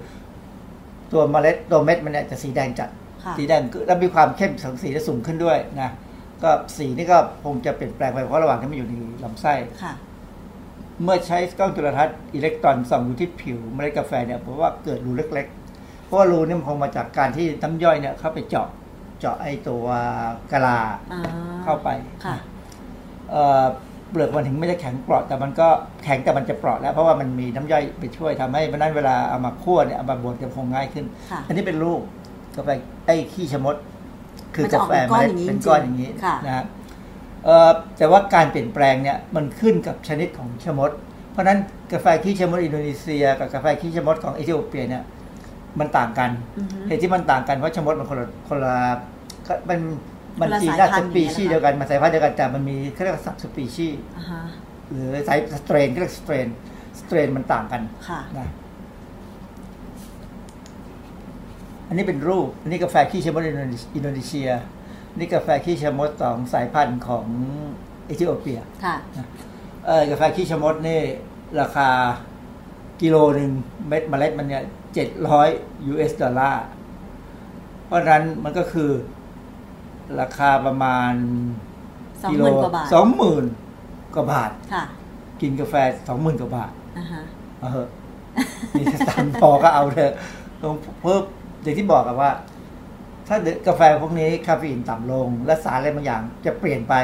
[1.12, 2.90] ตัวเมล็ดตัวเม็ดมันเนี่ยจะสีแดงจัด
[3.24, 5.90] ค่ะสีแดงคือแล้วมีความเข้มของสีจะสูงขึ้นด้วยนะ
[6.44, 8.94] ก็สีนี่ก็คงจะเปลี่ยนแปลงไปเพราะระหว่างที่มันอยู่ใน
[9.24, 9.54] ลำไส้
[9.84, 9.94] ค่ะ
[11.04, 15.48] เมื่อใช้กล้องจุลทรรศน์อิเล็กตรอนส่องอยู่ที่ผิวเมล็ดกาแฟเนี่ยเพราะว่าเกิดรูเล็ก
[15.78, 18.68] ๆ เพราะว่ารูนี่มันคงมาจากการที่น้ำย่อยเนี่ยเข้าไปเจาะ
[19.20, 19.86] เจาะไอ้ตัว
[20.52, 20.80] กะลา
[21.14, 21.22] อ่า
[21.64, 21.90] เข้าไป
[22.26, 22.36] ค่ะ
[24.16, 25.68] เอ่อเปลือกมันถึงไม่ได้แข็งเปราะแต่มันก็
[26.04, 32.02] แข็งแต่มันจะเปราะแล้วเพราะว่ามันมีน้ำย่อยไปช่วยทำให้เพราะฉะนั้นเวลาเอามาคั่วเนี่ยเอามาบดจะคงง่ายขึ้นค่ะอันนี้เป็นรูป
[32.56, 32.70] กาแฟ
[33.06, 33.76] ไอ้ขี้ชะมด
[34.56, 36.64] คือกาแฟมันจะออกเป็นก้อนอย่างนี้เป็นก้อนจริงๆอย่างนี้ค่ะนะฮะ
[37.46, 40.92] เอ่อแต่ว่าการเปลี่ยนแปลงเนี่ยมันขึ้นกับชนิดของชะมด
[41.32, 41.60] เพราะฉะนั้น
[41.94, 45.04] กาแฟขี้ชะมดอินโดนีเซีย กับกาแฟขี้ชะมดของเอธิโอเปียเนี่ย
[45.80, 48.76] มันต่างกันอือฮึเหตุที่มันต่างกันเพราะชะมดมันคนละคนละ
[49.48, 49.80] ก็มัน
[50.40, 54.42] มันคนละ genus สายพันธุ์ปีชีส์อย่างเงี้ยเหรอคะเดียวกันมันสายพันธุ์เดียวกันแต่มันมีเขาเรียกว่า subspecies อ่าฮะ
[54.92, 56.48] หรือสาย strain เขาเรียก strain
[57.00, 58.48] strain มันต่างกันค่ะนะ
[61.88, 64.50] อันนี้เป็นรูป อันนี้กาแฟขี้ชะมดอินโดนีอินโดนีเซีย
[65.18, 67.26] นี่กาแฟขี้ชะมดสองสายพันธุ์ของ
[68.06, 68.96] เอธิโอเปียค่ะ
[69.86, 71.02] เออกาแฟขี้ชะมดนี่
[71.62, 71.90] ราคา
[73.02, 73.52] กิโลหนึ่ง
[73.88, 74.64] เม็ดเมล็ดมันเนี่ย
[74.94, 75.50] เจ็ดร้อย
[75.92, 76.64] US ดอลลาร์
[77.86, 78.90] เพราะฉะนั้นมันก็คือ
[80.20, 81.14] ราคาประมาณ
[82.24, 83.46] สองหมื่นกว่าบาทสองหมื่น
[84.16, 84.84] กว่าบาทค่ะ
[85.42, 85.76] กินกาแฟ
[86.08, 87.22] สองหมื่นกว่าบาทอ่าฮะ
[87.60, 87.90] เอาเถอะ
[88.80, 90.14] มีสตังค์พอก็เอาเถอะ
[90.62, 91.22] ตรงเพิ่ม
[91.64, 92.32] อย่างที่บอกกันว่า
[93.28, 96.96] ถ้าดื่มกาแฟพวกนี้คาเฟอีนต่ำลง และสารอะไรบางอย่างจะเปลี่ยนไป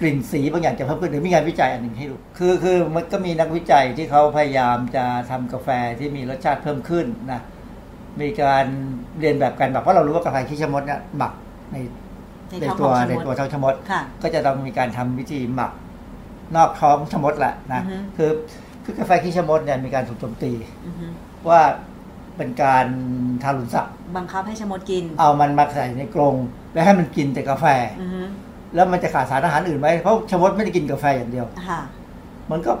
[0.00, 5.68] กลิ่นสีบางอย่างจะเพิ่มขึ้นหรือมีงานวิจัยอันหนึ่งให้ดูคือคือมันก็มีนักวิจัยที่เขาพยายามจะทำกาแฟ
[5.98, 7.40] ที่มีรสชาติเพิ่มขึ้นนะ
[8.20, 8.64] มีการ
[9.20, 11.32] เรียนแบบกันแบบเพราะเรารู้ว่ากาแฟขี้ชะมดเนี่ยหมัก
[11.72, 11.76] ใน
[12.50, 15.72] ในในท้องตัวของชะมดในตัวท้องชะมดค่ะก็จะต้องมีการทำวิธีหมัก
[16.56, 18.30] นอกท้องชะมดแหละนะอือฮึคือ
[18.84, 20.52] คือกาแฟขี้ชะมดเนี่ยมีการถูกโจมตี
[20.86, 21.06] อือฮึ
[21.48, 21.60] ว่า
[22.36, 22.86] เป็นการ
[23.42, 26.34] ทารุณสัตว์บังคับให้ชะมดกิน เอามันมาใส่ในกรง
[26.72, 27.66] แล้วให้มันกินแต่กาแฟ
[28.00, 28.22] อือฮึ
[28.74, 31.80] แล้วมันจะขาดสารอาหารอื่นไหมเพราะชะมดไม่ได้กินกาแฟอย่างเดียวค่ะ
[32.50, 32.72] มันก็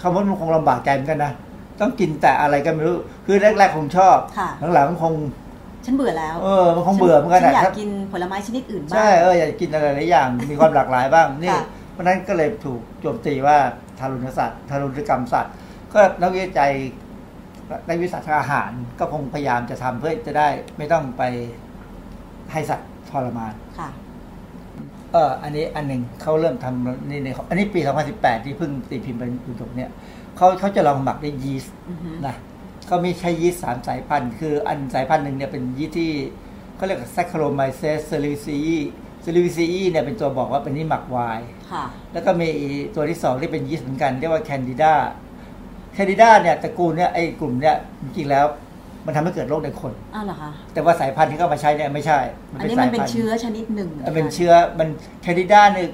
[0.00, 1.32] คำว่ามันคงลำบากใจเหมือนกันนะ
[1.80, 2.96] ต้องกินแต่อะไรก็ไม่รู้
[3.26, 5.14] คือแรก ๆ คงชอบค่ะหลังๆคง
[5.88, 13.58] ฉันเบื่อแล้ว เออมันคงเบื่อเหมือนกันฉันะอยาครักบกินผลไม้ชนิดอื่นบ้าง ใช่ เอออยากกินอะไรหลายอย่าง มีความหลากหลายบ้าง นี่ค่ะเพราะฉะนั้นก็เลยถูกโจมตีว่า
[13.98, 15.52] ทารุณสัตว์ ทารุณกรรมสัตว์
[15.94, 16.72] ก็นักวิจัย
[17.88, 21.22] ในวิสัชอาหารก็คงพยายามจะทำเพื่อจะได้ไม่ต้องไป
[22.52, 23.88] ให้สัตว์ทรมานค่ะ
[25.12, 27.80] เอออันนี้อันหนึ่งเขาเริ่มทำนี่ในอันนี้ปี
[28.12, 29.90] 2018 ที่เพิ่งตีพิมพ์เป็นอุดมเนี่ย
[30.36, 32.36] เขาเขาจะลองหมักด้วยยีสต์อือฮึนะ
[32.88, 36.12] เขามีใช้ยีสต์สามสายพันธุ์ คืออันสายพันธุ์หนึ่งเนี่ยเป็นยีสต์ที่
[36.76, 38.78] เขาเรียก Saccharomyces cerevisiae
[39.24, 42.50] cerevisiae เนี่ยเป็นตัวบอกว่าเป็นนี่หมักไวน์ค่ะแล้วก็มี
[42.94, 44.94] ตัวที่สองที่เป็นยีสต์เหมือนกันเรียกว่า Candida
[45.96, 48.46] Candida เนี่ยตระกูลเนี่ยไอ้กลุ่มเนี่ยจริงๆแล้ว
[49.06, 52.18] มันทำให้เกิดโรคในคนอ้าวเหรอคะ แต่ว่าสายพันธุ์ที่เขามาใช้เนี่ยไม่ใช่
[52.58, 54.88] อันนี้มันเป็นสายพัธุ์เชื้อชนิดหนึ่งเป็นเชื้อ มัน
[55.22, 55.88] Candida เนี่ย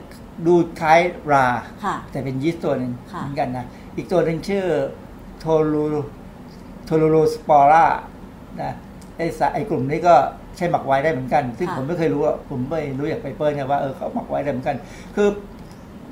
[0.47, 1.01] ดูคล้าย
[1.33, 1.47] รา
[1.85, 3.67] ค่ะแต่เป็นยีสต์ตัวหนึ่งค่ะเหมือนกันนะ
[3.97, 4.65] อีกตัวหนึ่งชื่อ
[5.41, 5.87] Toru
[6.85, 7.85] Torulaspora
[8.63, 8.73] นะ
[9.17, 10.15] ไอ้สายไอ้กลุ่มนี้ก็
[10.57, 14.77] ใช้หมักไว้ได้เหมือนกัน ซึ่งผมไม่เคยรู้อะผมไม่รู้จากเปเปอร์เนี่ยว่าเออเขาหมักไว้ได้เหมือนกัน
[15.15, 15.29] คือ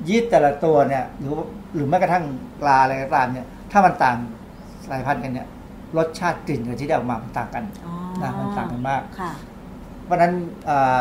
[0.07, 1.45] ยีสต์แต่ละตัวเนี่ยหรือว่า
[1.75, 2.23] หรือแม้กระทั่ง
[2.61, 4.17] ปลาอะไรก็ตามเนี่ย ถ้ามันต่าง
[4.89, 5.47] สายพันธุ์กันเนี่ย
[5.97, 9.31] รสชาติกลิ่นอะไรที่ได้ออกมามันต่างกันอ๋อนะมันต่างกันมากค่ะ
[10.05, 10.33] เพราะฉะนั้น
[10.65, 10.99] เอ่อ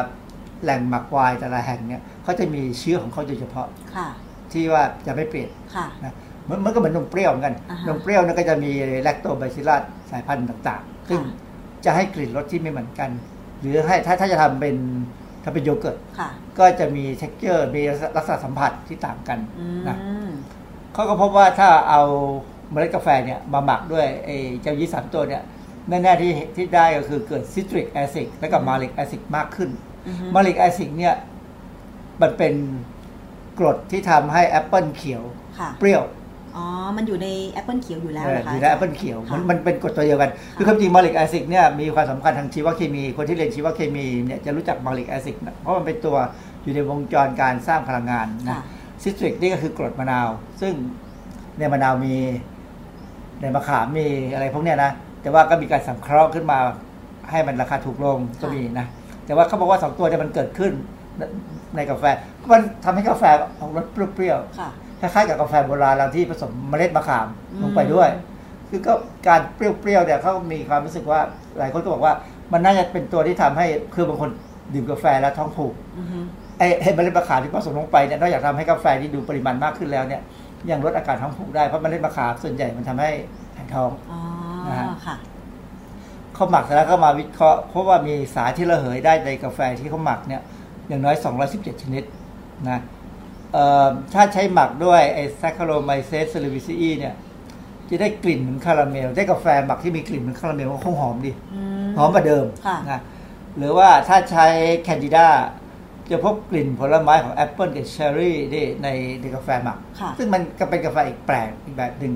[0.63, 4.09] แหล่งหมักไวน์แต่ละแห่งเนี่ยเขาจะมีเชื้อของเขาโดยเฉพาะค่ะ
[4.53, 6.15] ที่ว่าจะไม่เปลี่ยนค่ะนะ
[6.49, 8.73] มันมันก็เหมือนนมเปรี้ยวเหมือนกันอ่าฮะนมเปรี้ยวเนี่ยก็จะมี
[9.03, 11.35] Lactobacillus สายพันธุ์ต่างๆ ซึ่งค่ะ
[11.85, 13.11] จะให้กลิ่นรสที่ไม่เหมือนกัน
[13.61, 14.77] หรือให้ถ้าถ้าจะทำเป็น
[15.43, 16.29] ถ้าเป็นโยเกิร์ตค่ะ
[16.59, 17.83] ก็จะมี texture มี
[18.17, 20.29] ลักษณะสัมผัสที่ต่างกันอืมนะ
[20.95, 22.03] เขาก็พบว่าถ้าเอา
[22.71, 25.43] เมล็ดกาแฟเนี่ยมาหมักด้วยไอ้เจ้ายีสต์สามตัวเนี่ย
[25.89, 29.71] แน่ๆที่ที่ได้ก็คือเกิด citric acid และกับ malic acid มากขึ้น
[30.07, 31.15] อือฮึ malic acid เนี่ย
[32.21, 32.55] มันเป็น
[33.59, 35.23] กรดที่ทำให้แอปเปิลเขียว
[35.59, 36.03] ค่ะเปรี้ยว
[36.57, 36.65] อ๋อ
[36.97, 46.17] มันอยู่ในแอปเปิลเขียวอยู่แล้วเออนะคะอยู่ในแอปเปิลเขียวค่ะมันมันเป็นกรดตัวเดียวกัน คือความจริง malic acid เนี่ยมีความสำคัญทางชีวเคมี คนที่เรียนชีวเคมีเนี่ยจะรู้จัก malic acid นะเพราะมันเป็นตัว
[46.63, 48.63] อยู่ในวงจรการสร้างพลังงานนะค่ะ
[49.03, 50.29] citric นี่ก็คือกรดมะนาว
[50.61, 50.75] ซึ่ง
[51.59, 52.17] ในมะนาวมี
[53.41, 54.91] ในมะขามมีอะไรพวกเนี้ยนะ
[55.23, 56.59] แต่ว่าก็มีการสังเคราะห์ขึ้นมา
[57.31, 58.87] ให้มันราคาถูกลงก็มีนะ
[59.27, 60.73] แต่ว่าเขาบอกว่าสองตัวเนี่ยมันเกิดขึ้น
[61.19, 61.23] ใน
[61.77, 62.05] ในกาแฟ
[62.53, 63.25] มันทำให้กาแฟ
[63.61, 64.59] ออกรสเปรี้ยวๆ
[65.03, 68.09] ค่ะคล้ายๆกับกาแฟโบราณเราที่ผสมเมล็ดมะขามอืมลงไปด้วย
[68.69, 68.95] คือก็
[69.29, 71.21] การเปรี้ยวๆเนี่ยเขามีความรู้สึกว่า
[71.59, 72.15] หลายคนก็บอกว่า
[72.53, 74.31] มันน่าจะเป็นตัวที่ทำให้คือบางคน
[74.75, 76.19] ดื่มกาแฟแล้วท้องผูกอือฮึ
[76.59, 80.21] ไอ้ไอ้เมล็ดมะขามที่ผสมลงไปเนี่ยนอกจากทำให้กาแฟที่ดูปริมาณมากขึ้นแล้วเนี่ย
[80.71, 83.11] ยังลดอาการท้องผูกได้เพราะเมล็ดมะขามส่วนใหญ่มันทำให้
[83.55, 84.21] แข็งท้องอ๋อ
[84.69, 85.17] นะฮะค่ะ
[86.35, 90.43] เขาหมักเสร็จแล้วก็มาวิเคราะห์เพราะว่ามีสารที่ระเหยได้ในกาแฟที่เขาหมักเนี่ย
[90.89, 91.17] อย่างน้อย
[91.49, 92.05] 217 ชนิด
[92.69, 93.02] นะเอ่อ
[94.15, 97.15] ถ้าใช้หมักด้วยไอ้ Saccharomyces cerevisiae เนี่ย
[97.89, 101.63] จะได้กลิ่นเหมือนคาราเมล ได้กาแฟหมักที่มีกลิ่นเหมือนคาราเมลก็คงหอมดีอื
[101.99, 103.01] หอมกว่าเดิมค่ะนะ
[103.59, 104.47] หรือว่าถ้าใช้
[104.83, 105.27] แคนดิดา
[106.11, 108.89] จะพบกลิ่นผลไม้ของแอปเปิลกับเชอร์รี่นี่ใน
[109.21, 112.15] ในกาแฟหมักค่ะซึ่งมันก็เป็นกาแฟอีกแปลกอีกแบบหนึ่ง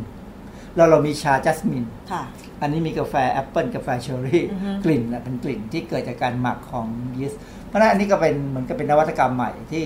[0.77, 2.23] แล้วเรามีชา jasmine ค่ะ
[2.61, 6.87] อันนี้มีกาแฟแอปเปิลกาแฟเชอร์รี่อือฮึกลิ่นน่ะเป็นกลิ่นที่เกิดจากการหมักของ
[7.19, 9.85] ยีสต์เพราะฉะนั้นอันนี้ก็เป็นเหมือนกับเป็นนวัตกรรมใหม่ที่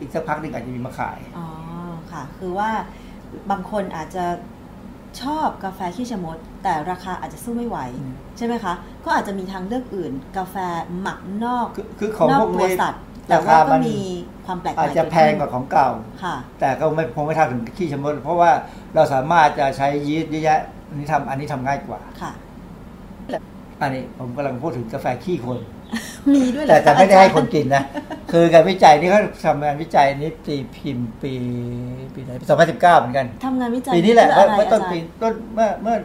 [0.00, 1.46] อีกสักพักหนึ่งอาจจะมีมาขาย อ๋อ
[2.12, 2.70] ค่ะ คือว่า
[3.50, 4.24] บางคนอาจจะ
[5.22, 8.74] ชอบกาแฟขี้ชะมด แต่ราคาอาจจะสู้ไม่ไหวอืมใช่ไหมคะ
[9.04, 10.56] ก็อาจจะมีทางเลือกอื่น กาแฟ
[11.00, 13.98] หมักนอกคือคือของนอพกวกตัวนี้สัตว์แต่ราว่าคาก็มันมี
[14.46, 15.88] ความแปลกใหม่อาจจะแพงกว่าของเก่า
[16.24, 18.50] ค่ะ แต่ก็ไม่คงไม่เท่าถึงขี้ชะมด เพราะว่า
[18.94, 22.32] เราสามารถจะใช้ยีสต์เยอะแยะอันนี้ทำอันนี้ทำง่ายกว่าค่ะ
[23.80, 25.58] อันนี้ผมกำลังพูดถึงกาแฟขี้คน
[26.34, 27.82] มีด้วยเหรแต่อแต่คะไม่ได้ให้อาจารย์คนกินนะ
[28.32, 31.32] คือการวิจัยนี่เขาทำงานวิจัยนี้ตีพิมพ์ปี
[32.14, 35.96] ปีไหนปี2019เหมือนกันทำงานวิจัยปีนี้แหละเพื่ออะไรเมื่อต้นอาจารย์ปีต้นเมื่อเมื่อ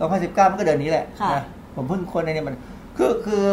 [0.00, 1.44] 2019มันก็เดือนนี้แหละค่ะนะ
[1.74, 2.56] ผมเพิ่งคนในนี้มัน
[2.96, 3.44] คือคือ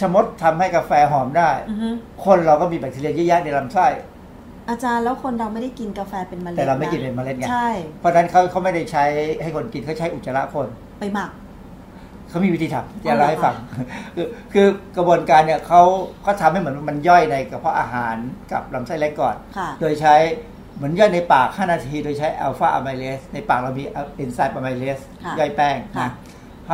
[0.00, 1.88] ชะมดทำให้กาแฟหอมได้อือฮึ
[2.24, 3.86] คนเราก็มีแบคทีเรียเยอะแยะในลำไส้
[4.70, 7.70] อาจารย์แล้วคนเราไม่ได้กินกาแฟเป็นเมล็ดแต่เราไม่ะกินเป็นเมล็ดไงใช่
[8.00, 9.04] เพราะฉะนั้นเขาเขาไม่ได้ใช้
[9.42, 10.66] ให้คนกินเขาใช้อุจจาระคน
[11.00, 11.30] ไปหมัก
[12.32, 13.54] เขามีวิธีทำจะเล่าให้ฟัง
[14.14, 14.66] คือคือ
[14.96, 15.82] กระบวนการเนี่ยเขา
[16.22, 18.16] เขาทำให้เหมือนมันย่อยในกระเพาะอาหาร
[18.52, 20.14] กับลำไส้เล็กก่อนค่ะโดยใช้
[20.76, 23.84] เหมือนย่อยในปาก 5 นาที โดยใช้อัลฟาอะไมเลสในปากเรามี
[24.16, 26.10] เอนไซม์อะไมเลสค่ะย่อยแป้งค่ะนะ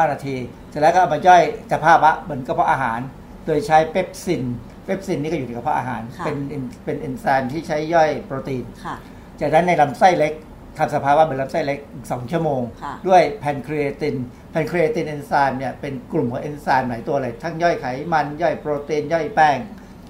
[0.07, 0.37] 5นาที
[0.71, 1.43] เสร็จแล้วก็เอามาย่อย
[1.73, 3.01] สภาวะเหมือนกระเพาะอาหาร
[3.47, 4.43] โดยใช้ pepsin
[4.85, 8.95] pepsin นี่ก็อยู่ในกระเพาะอาหารค่ะเป็นเอนเป็นเอนไซม์ที่ใช้ย่อยโปรตีนค่ะ
[9.41, 10.33] จากนั้นในลำไส้เล็ก
[10.79, 14.15] ทำสภาวะเหมือนลำไส้เล็กอีกสองชั่วโมงค่ะด้วย pancreatin
[14.51, 19.59] pancreatin เอนไซม์เนี่ยเป็นกลุ่มของเอนไซม์หลายตัวเลยทั้งย่อยไขมันย่อยโปรตีนย่อยแป้ง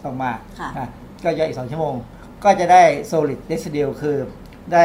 [0.02, 0.88] ออกมาค่ะอะ
[1.24, 1.94] ก็ย่อยอีกสองชั่วโมง
[2.44, 4.16] ก็จะได้ solid residue คือ
[4.72, 4.84] ได้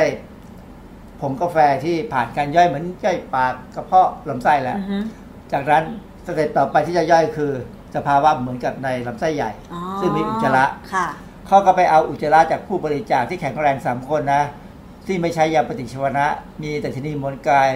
[1.21, 4.97] ผงกาแฟที่ผ่านการย่อยเหมือนย่อยปากกระเพาะลำไส้แล้วอือฮึ
[5.51, 5.83] จากนั้น
[6.25, 7.51] สเต็ปต่อไปที่จะย่อยคือ
[7.95, 11.07] สภาวะเหมือนกับในลำไส้ใหญ่อ๋อซึ่งมีอุจจาระค่ะ
[11.47, 14.43] เขาก็ไปเอาอุจจาระจากผู้บริจาคที่แข็งแรงสามคนนะ
[15.07, 16.25] ที่ไม่ใช้ยาปฏิชีวนะ
[16.61, 17.69] มีแต่ชนีมวลกาย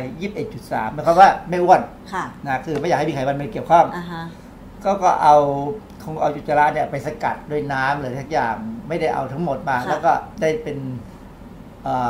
[0.44, 1.82] 21.3หมายความว่าไม่อ้วน
[2.14, 4.24] ค่ะนะคือไม่อยากให้มีไขมันมาเกี่ยวข้องอ่าฮะ
[4.84, 5.36] ก็ก็เอา
[6.04, 8.56] คงเอาอุจจาระเนี่ยไปสกัดด้วยน้ำเลยทุกอย่าง
[8.88, 10.12] ไม่ได้เอาทั้งหมดมาค่ะแล้วก็
[10.42, 10.78] ได้เป็น
[11.84, 12.10] เอ่อ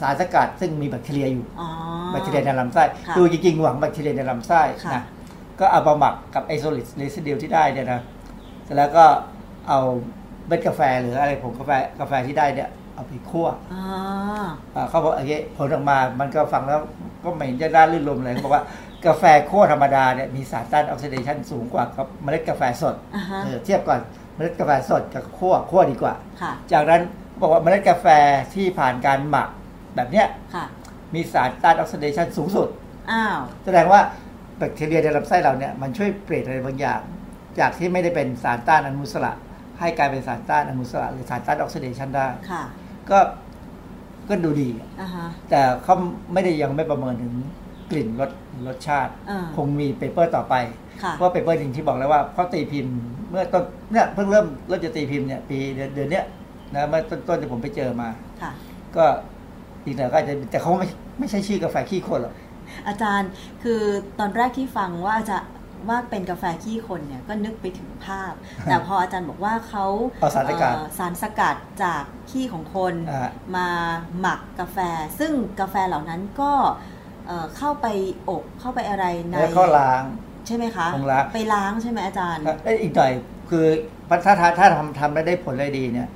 [0.00, 1.68] สารสกัดซึ่งมีแบคทีเรียอยู่อ๋อ
[2.10, 5.02] แบคทีเรียในลำไส้ค่ะดูจริงๆหวังแบคทีเรียในลำไส้ค่ะนะ
[5.60, 8.00] ก็เอามาหมักกับไอ้ solid residue ที่ได้เนี่ยนะ
[8.64, 9.04] เสร็จแล้วก็
[9.68, 9.80] เอา
[10.46, 13.84] เม็ดกาแฟหรืออะไรผงกาแฟกาแฟที่ได้เนี่ย เอาไปคั่วอ๋อ
[14.76, 16.80] อ่าเขาบอกอย่างนี้ผลออกมา มันก็ฟังแล้ว
[17.24, 18.62] ก็ไม่เห็นจะน่ารื่นรมย์เลยเขาบอกว่า
[19.06, 24.00] กาแฟคั่วธรรมดาเนี่ยมีสารต้านออกซิเดชันสูงกว่ากับเมล็ดกาแฟสดอ่าฮะเออเทียบก่อน
[24.34, 27.02] เมล็ดกาแฟสดกับคั่วคั่วดีกว่าค่ะจากนั้น
[27.40, 28.06] บอกว่าเมล็ดกาแฟ
[28.54, 29.48] ที่ผ่านการหมัก
[29.96, 30.64] แบบเนี้ยค่ะ
[31.14, 32.68] มีสารต้านออกซิเดชันสูงสุด
[33.10, 34.00] อ้าวแสดงว่า
[34.58, 37.00] แบคทีเรียในลำไส้เราเนี่ยมันช่วยเปลี่ยนอะไรบางอย่าง
[37.58, 39.32] จากที่ไม่ได้เป็นสารต้านอนุมูลอิสระ
[39.80, 42.62] ให้กลายเป็นสารต้านอนุมูลอิสระ หรือสารต้านออกซิเดชันได้ค่ะ
[43.10, 43.18] ก็
[44.28, 44.68] ก็ดูดี
[45.00, 45.94] อ่าฮะ แต่เขา
[46.32, 47.32] ไม่ได้ยังไม่ประเมินถึง
[47.90, 48.30] กลิ่นรส
[48.66, 50.54] รสชาติ อ่า คงมี paper ต่อไป
[51.02, 52.96] ค่ะเพราะเปเปอร์จริงที่บอกแล้วว่าเขาตีพิมพ์
[53.30, 56.24] เมื่อต้นเนี่ยเพิ่งเริ่มเริ่มจะตีพิมพ์เนี่ยปีเดือนเดือนเนี้ย
[56.74, 58.08] นะเมื่อต้นต้นที่ผมไปเจอมา
[58.42, 58.52] ค่ะ
[58.96, 59.04] ก็
[59.84, 60.88] อีกหน่อยก็อาจจะแต่เขาไม่
[61.18, 62.34] ไม่ใช่ชื่อกาแฟขี้คนหรอก
[62.88, 63.30] อาจารย์
[63.62, 63.80] คือ
[64.18, 65.38] ตอนแรกที่ฟังว่าจะ
[65.88, 68.32] ว่าเป็นกาแฟขี้คนเนี่ยก็นึกไปถึงภาพ
[68.64, 69.86] แต่พออาจารย์บอกว่าเขา
[70.20, 73.68] เอาสารสกัดเอ่อสารสกัดจากขี้ของคนอ่ามา
[74.20, 74.78] หมักกาแฟ
[75.18, 76.52] ซึ่งกาแฟเหล่านั้นก็
[77.26, 77.86] เอ่อเข้าไป
[78.28, 80.02] อบเข้าไปอะไรในแล้วเขาล้าง
[80.46, 83.12] ใช่ไหมคะคงล้างไปล้างใช่ไหมอาจารย์เอ้ยอีกหน่อย
[83.50, 83.66] คือ
[84.24, 86.08] ถ้าถ้าถ้าทำทำได้ได้ผลได้ดีเนี่ย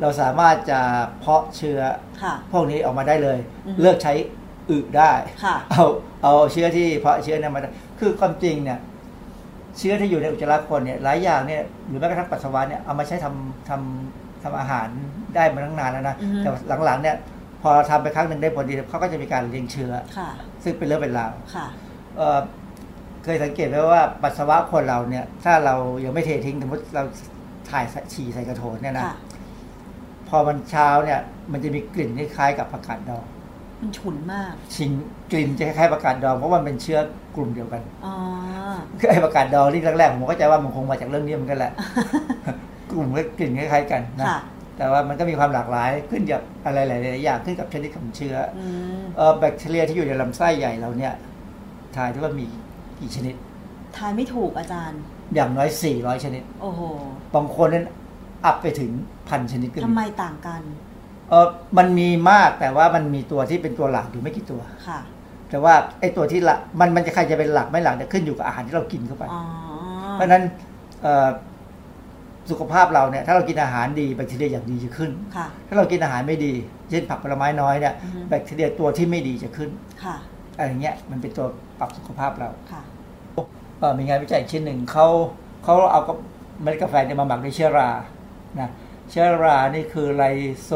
[0.00, 0.80] เราสามารถจะ
[1.20, 1.80] เพาะเชื้อ
[2.22, 4.12] ค่ะพวกนี้ออกมาได้เลยอืมเลิกใช้
[4.70, 5.12] อึได้
[5.44, 5.84] ค่ะเอา
[6.22, 7.68] เอาเชื้อที่เพาะเชื้อเนี่ยมาได้
[8.00, 8.78] คือความจริงเนี่ย
[9.78, 14.88] เชื้อที่อยู่ในอุจจาระคนเนี่ยหลายอย่างเนี่ยหรือแม้กระทั่งปัสสาวะเนี่ยเอามาใช้ทำทำทำอาหาร
[15.34, 16.50] ได้มาตั้งนานแล้วนะอือฮึแต่
[16.86, 17.16] หลังๆเนี่ย
[17.62, 20.28] พอทำไปครั้งหนึ่งได้ผลดีเขาก็จะมีการเลี้ยงเชื้อค่ะ
[20.62, 21.66] ซึ่งเป็นเรื่องเป็นราวค่ะ
[22.16, 22.40] เอ่อ
[23.24, 27.02] เคยสังเกตไหมว่าปัสสาวะคนเราเนี่ย ถ้าเรายังไม่เททิ้งสมมติเรา
[27.70, 29.16] ถ่ายฉี่ใส่กระโถนเนี่ยนะค่ะ
[30.28, 31.20] พอมันเช้าเนี่ย
[31.52, 33.24] มันจะมีกลิ่นคล้ายๆกับผักกาดดอง
[33.82, 34.90] มันฉุนมากชิง
[35.32, 36.98] กลิ่นจะคล้ายๆผักกาดดองเพราะว่ามันเป็นเชื้อ
[37.36, 38.14] กลุ่มเดียวกันอ๋อ
[38.98, 41.72] คือไอ้ผักกาดดองที่แรกๆผมก็เข้าใจว่ามันคงมาจากเรื่องนี้เหมือนกันแหละ
[42.90, 44.40] กลุ่มก็กลิ่นคล้ายๆกันนะค่ะ
[44.76, 48.66] แต่ว่ามันก็มีความหลากหลายขึ้นจากอะไรหลายๆอย่างขึ้นกับชนิดของเชื้ออื
[48.98, 51.14] มเออแบคทีเรียที่อยู่ในลำไส้ใหญ่เราเนี่ย
[51.96, 52.44] ทายที่ว่ามี
[53.00, 53.34] กี่ชนิด
[53.96, 55.00] ทายไม่ถูกอาจารย์
[55.34, 56.80] อย่างน้อย 400 ชนิด โอ้โห
[57.34, 57.86] บางคนนั้น
[58.44, 58.90] อัพไปถึง
[59.28, 60.62] พันชนิดก็ทำไมมีต่างกัน
[61.32, 65.00] เออมันมีมากแต่ว่ามันมีตัวที่เป็นตัวหลักอยู่ไม่กี่ตัว ค่ะ
[65.50, 69.42] แต่ว่าไอ้ตัวที่หลักมันมันจะใครจะเป็นหลักไม่หลักเนี่ยขึ้นอยู่กับอาหารที่เรากินเข้าไป อ๋อ
[70.12, 70.42] เพราะฉะนั้น
[71.02, 71.28] เอ่อ
[72.50, 76.52] สุขภาพเราเนี่ยถ้าเรากินอาหารดีแบคทีเรียอย่างดีจะขึ้น ค่ะ ถ้าเรากินอาหารไม่ดี
[76.90, 79.70] เช่นผักผลไม้น้อยเนี่ยอือฮึ แบคทีเรียตัวที่ไม่ดีจะขึ้น
[80.04, 80.16] ค่ะ
[80.56, 81.46] อะไรเงี้ยมันเป็นตัว
[81.78, 82.82] ปรับสุขภาพเรา ค่ะ
[83.78, 85.06] เอ่อมีงานวิจัยอีกชิ้นหนึ่งเขา
[85.64, 86.16] เขาเอากับ
[86.62, 87.90] เมล็ดกาแฟเนี่ยมาหมักด้วยเชื้อรา
[88.60, 88.70] นะ
[89.10, 90.70] เชื้อรานี่คือ Rhizo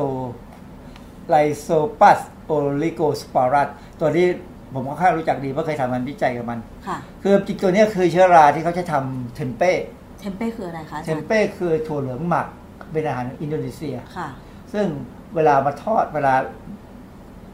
[1.28, 3.68] Rhizopus oligosporus
[4.00, 4.26] ตัวนี้
[4.74, 9.72] ผมก็ค่อนข้างรู้จักดีเพราะเคยทำงานวิจัยกับมัน ค่ะ คือจริงตัวเนี้ยคือเชื้อราที่เขาใช้ทำเทมเป้
[10.20, 12.46] เทมเป้คืออะไรคะอาเทจารมย์เป้คือถั่วเหลืองหมัก
[12.92, 14.28] เป็นอาหารอินโดนีเซีย ค่ะ
[14.72, 14.86] ซึ่ง
[15.34, 16.34] เวลามาทอดเวลา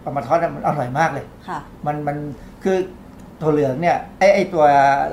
[0.00, 2.16] เอามาทอดเนี่ยมันอร่อยมากเลย ค่ะ มันมัน
[2.62, 2.76] คือ
[3.42, 4.64] ถั่วเหลืองเนี่ยไอไอตัว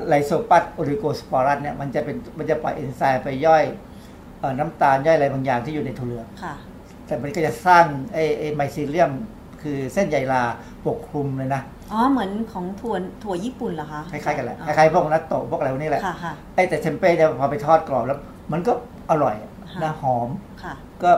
[0.08, 3.64] Rhizopus oligosporus เนี่ยมันจะเป็นมันจะปล่อยเอนไซม์ไปย่อย
[4.40, 6.54] เอ่อน้ำตาลย่อยอะไรบางอย่างที่อยู่ในถั่วเหลือง ค่ะ
[7.10, 9.12] แต่มันก็จะสร้างไอไอ mycelium
[9.62, 10.42] คือเส้นใยลา
[10.86, 18.20] ปกคลุมเลยนะ อ๋อ เหมือนของถั่วถั่วญี่ปุ่นเหรอคะคล้ายๆกันแหละคอ๋อล้ายๆพวกนัตโตะพวกอะไรพวกนี้แหละค่ะค่ะไอแต่เทมเป้เนี่ยพอไปทอดกรอบแล้ว
[18.52, 18.74] มันก็
[19.12, 20.30] อร่อยอะค่ะนะหอม
[20.64, 21.12] ค่ะก็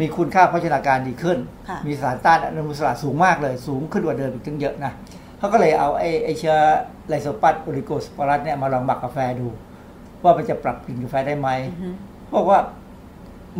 [0.00, 1.38] มีคุณค่าโภชนาการดีขึ้น
[1.68, 4.92] ค่ะมีสารต้านอนุมูลอิสระสูงมากเลย สูงขึ้นกว่าเดิมอีกตั้งเยอะนะ
[5.38, 6.56] เพเขาก็เลยเอาไอ้ไอ้เชื้อ
[7.08, 9.48] Rhizopus oligosporus เนี่ยมาลองหมักกาแฟดู
[10.24, 11.88] ว่ามันจะปรับกลิ่นกาแฟได้ไหมอือฮึ
[12.34, 12.58] บอกว่า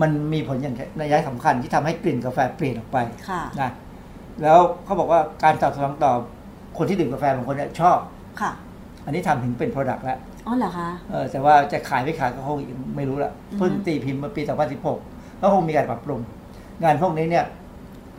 [0.01, 2.99] มันมีผลอย่างนัยสำคัญที่ทำให้กลิ่นกาแฟเปลี่ยนออกไป
[3.31, 3.71] ค่ะนะ
[4.43, 6.13] แล้วเขาบอกว่าการตอบสนองต่อ
[6.79, 7.99] คนที่ดื่มกาแฟบางคนเนี่ยชอบ
[8.41, 8.51] ค่ะ
[9.05, 14.43] อันนี้ทำถึงเป็น product แล้วอ๋อเหรอคะเออแต่ว่าจะขายไม่ขายก็คงยังไม่รู้ละอือฮึเพิ่งตีพิมพ์มาปี
[14.93, 16.21] 2016ก็คงมีการปรับปรุง
[16.83, 17.45] งานพวกนี้เนี่ย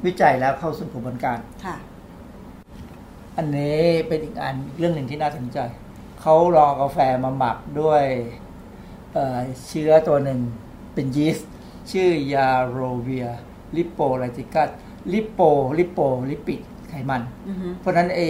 [0.05, 1.75] วิจัยแล้วเข้าสู่กระบวนการค่ะ
[3.37, 5.57] อันนี้เป็นอีกอันเรื่องหนึ่งที่น่าสนใจ
[6.21, 8.03] เขาลองกาแฟมาหมักด้วย
[9.13, 10.39] เอ่อเชื้อตัวหนึ่ง
[10.93, 11.49] เป็นยีสต์
[11.91, 14.69] ชื่อ Yarrowia lipolyticus
[15.13, 15.41] lipo
[15.77, 15.99] lipo
[16.31, 16.59] lipid
[16.89, 18.21] ไขมันอือฮึเพราะฉะนั้นเอ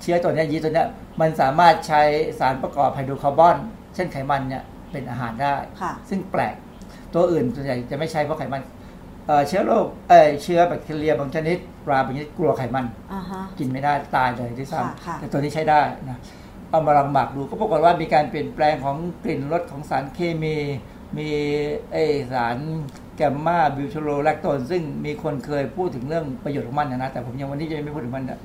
[0.00, 0.88] เชื้อตัวเนี้ยยีสต์ตัวเนี้ย
[1.20, 2.02] มันสามารถใช้
[2.38, 3.56] สารประกอบไฮโดรคาร์บอน
[3.94, 4.62] เช่นไขมันเนี่ย
[4.92, 6.54] เป็นอาหารได้ค่ะซึ่งแปลก
[7.14, 8.62] ตัวอื่นส่วนใหญ่จะไม่ใช้เพราะไขมัน
[9.26, 11.58] เอ่อเชื้อโรคเอ่อเชื้อแบคทีเรียบางชนิด
[11.90, 16.18] ราบางชนิดกลัวไขมันอ่าฮะกินไม่ได้ตายเลยด้วยซ้ค่ะค่ะำแต่ตัวนี้ใช้ได้นะ
[16.70, 20.56] เอามาลองหมักดูก็ปรากฏว่ามีการเปลี่ยนแปลงของกลิ่นรสของสารเคมี
[21.16, 21.28] มี
[21.92, 21.96] ไอ
[22.32, 22.56] สาร
[23.16, 28.38] แกมมาบิวโทโรแลคโตนซึ่งมีคนเคยพูดถึงเรื่องประโยชน์ของมันนะนะ แต่ผมยังวันนี้ยังไม่พูดถึงมันนะ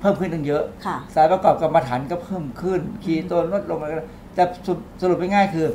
[0.00, 4.04] เพิ่มขึ้นตั้งเยอะค่ะสารประกอบกรรมฐานก็เพิ่มขึ้น คีโตนลดลงอะไรก็
[4.34, 5.66] แต่สรุปสรุปง่ายๆคือ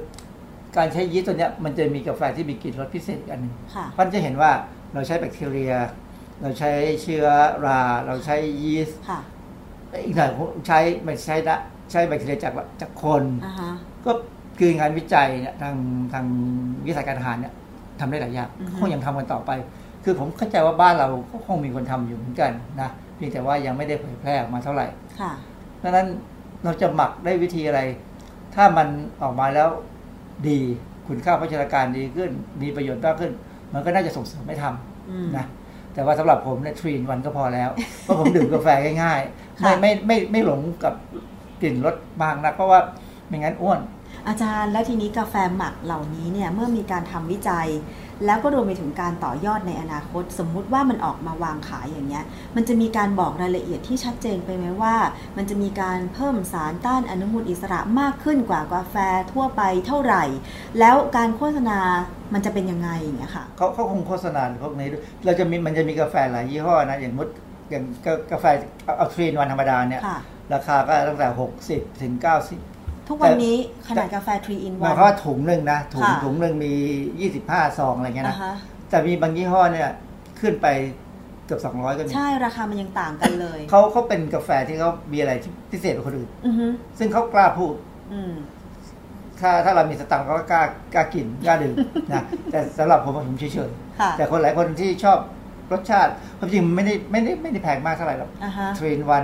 [0.78, 4.52] การใช้ยีสต์ตัวเนี้ยมันจะมีกาแฟที่มีกลิ่นรสพิเศษอีกอันหนึ่งค่ะเพราะฉะนั้นจะเห็นว่า
[4.94, 5.74] เราใช้แบคทีเรีย
[6.42, 7.26] เราใช้เชื้อ
[7.66, 9.20] รา เราใช้ยีสต์ค่ะ
[10.06, 10.30] อีกหน่อย
[10.68, 11.58] ใช้ไม่ใช้ละ
[11.92, 13.72] ใช้แบคทีเรียจากจากคนอ่าฮะ
[14.06, 14.12] ก็
[14.60, 15.76] คืองานวิจัยเนี่ยทาง
[16.14, 16.26] ทาง
[16.86, 17.54] วิสาหการอาหารเนี่ย
[18.00, 19.52] ทำได้หลายอย่างอือฮึคงยังทำกันต่อไป
[20.04, 22.52] คือผมเข้าใจว่าบ้านเราก็คงมีคนทำอยู่เหมือนกัน
[22.82, 24.88] นะเพียงแต่ว่ายังไม่ได้เผยแพร่ออกมาเท่าไหร่
[25.20, 25.32] ค่ะ
[25.84, 26.08] ดังนั้น
[26.64, 27.82] เราจะหมักได้วิธีอะไร
[28.56, 28.88] ถ้ามัน
[29.22, 29.70] ออกมาแล้ว
[30.50, 30.60] ดี
[31.08, 32.32] คุณค่าโภชนาการดีขึ้น
[32.62, 33.32] มีประโยชน์มากขึ้น
[33.74, 35.46] มันก็น่าจะส่งเสริมไม่ทำอืมนะ
[35.94, 37.70] แต่ว่าสำหรับผมเนี่ยทรีนวันก็พอแล้ว
[38.04, 38.68] เพราะผมดื่มกาแฟ
[39.04, 40.94] ง่ายๆค่ะไม่ไม่ไม่ไม่หลงกับ
[41.62, 42.80] กลิ่นรสมากนะเพราะว่า
[43.28, 43.80] ไม่งั้นอ้วน
[44.28, 47.68] อาจารย์แล้วทีนี้กาแฟหมักเหล่านี้เนี่ยเมื่อมีการทำวิจัย
[48.26, 54.96] แล้วก็รวมไปถึงการต่อยอดในอนาคต สมมุติว่ามันออกมาวางขายอย่างเงี้ยมันจะมีการบอกรายละเอียดที่ชัดเจนไปไหมว่า
[55.38, 58.96] มันจะมีการเพิ่มสารต้านอนุมูลอิสระมากขึ้นกว่ากาแฟ
[59.32, 60.24] ทั่วไปเท่าไหร่
[60.80, 61.80] แล้วการโฆษณา
[62.34, 67.28] มันจะเป็นยังไงอย่างเงี้ยค่ะเขาเขาคงโฆษณาพวกนี้ด้วยเราจะมีมันจะมีกาแฟหลายยี่ห้อนะอย่างมด
[67.70, 68.46] อย่างกากาแฟ
[68.86, 70.20] เอาเอาทรีนวันธรรมดาเนี่ยค่ะ
[70.54, 72.60] ราคาก็ตั้งแต่หกสิบถึงเก้าสิบ
[73.10, 73.56] ทุกวันนี้
[73.88, 76.74] ขนาดกาแฟ3 in หมาย1ความว่าถุงหนึ่งนะ ถุงค่ะถุงหนึ่งมี
[77.20, 78.56] ยี่สิบห้าซองอะไรเงี้ยอ่านะฮะ
[78.90, 79.90] แต่มีบางยี่ห้อเนี่ย
[80.40, 80.68] ขึ้นไป
[81.46, 86.66] เกือบสองร้อยก็มี ใช่ ราคามันยังต่างกันเลย เขาเขาเป็นกาแฟที่เขามีอะไรที่พิเศษกว่าคนอื่นอือฮึ
[86.98, 87.74] ซึ่งเขากล้าพูด
[88.14, 88.34] อืม
[89.40, 91.76] ถ้าถ้าเรามีสตังค์เขาก็กล้ากล้ากินกล้าดื่ม
[92.14, 95.18] นะแต่สำหรับผมผมเฉยค่ะๆแต่คนหลายคนที่ชอบ
[95.72, 99.24] รสชาติความจริงมันไม่ได้ไม่ได้ไม่ได้แพงมากเท่าไหร่หรอกอ่าฮะทรีนวัน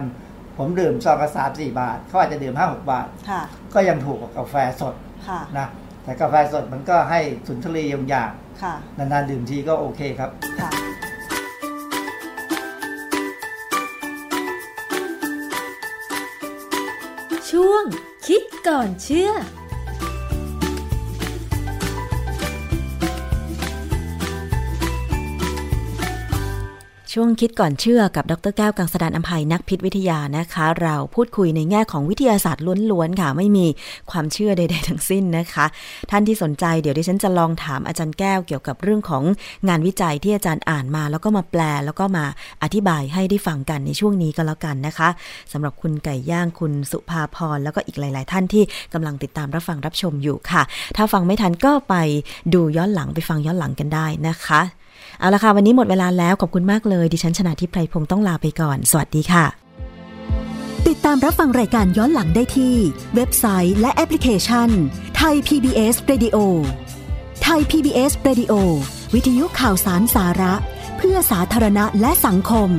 [0.62, 3.42] ผมดื่มซองละสามสี่บาท เขาอาจจะดื่มห้าหกบาทค่ะ
[3.74, 4.96] ก็ยังถูกกว่ากาแฟสด
[5.28, 5.68] ค่ะนะ
[6.04, 8.32] แต่กาแฟสดมันก็ให้สุนทรีย์อย่าง
[8.64, 10.30] ค่ะนานๆดื่มทีก็โอเคครับ
[10.62, 10.70] ค่ะ
[17.52, 17.84] ช่วง
[18.28, 19.32] คิดก่อนเชื่อ
[27.14, 33.68] ช่วงคิดก่อนเชื่อกับดรแก้วกังสดานอภัยนักพิษวิทยานะคะ เราพูดคุยในแง่ของวิทยาศาสตร์ล้วนๆค่ะ ไม่มี
[34.12, 35.66] ความเชื่อใด ๆ ทั้งสิ้นนะคะ
[36.12, 39.24] ท่านที่สนใจเดี๋ยวดิฉันจะลองถามอาจารย์แก้วเกี่ยวกับเรื่องของ
[39.68, 42.26] งานวิจัยที่อาจารย์อ่านมา แล้วก็มาแปลแล้วก็มา
[42.64, 45.10] อธิบายให้ได้ฟังกันในช่วงนี้ก็แล้วกันนะคะ
[45.52, 50.62] สำหรับคุณไก่ย่างคุณสุภาพรแล้วก็อีกหลาย ๆ ท่านที่กำลังติดตามรับฟังรับชมอยู่ค่ะ
[50.96, 51.96] ถ้าฟังไม่ทันก็ไป
[52.54, 54.62] ดูย้อนหลังไปฟังย้อนหลังกันได้นะคะ
[55.20, 59.46] เอาละค่ะวันนี้หมดเวลาแล้วขอบคุณมากเลย ดิฉันชนะทิพไพรพงศ์ต้องลาไปก่อน สวัสดีค่ะ
[60.88, 62.76] ติดตามรับฟังรายการย้อนหลังได้ที่
[63.16, 64.70] เว็บไซต์และแอปพลิเคชัน
[65.18, 66.38] ไทย PBS Radio
[67.44, 68.54] ไทย PBS Radio
[69.14, 70.54] วิทยุข่าวสารสาระ
[70.98, 72.70] เพื่อสาธารณะและสังคม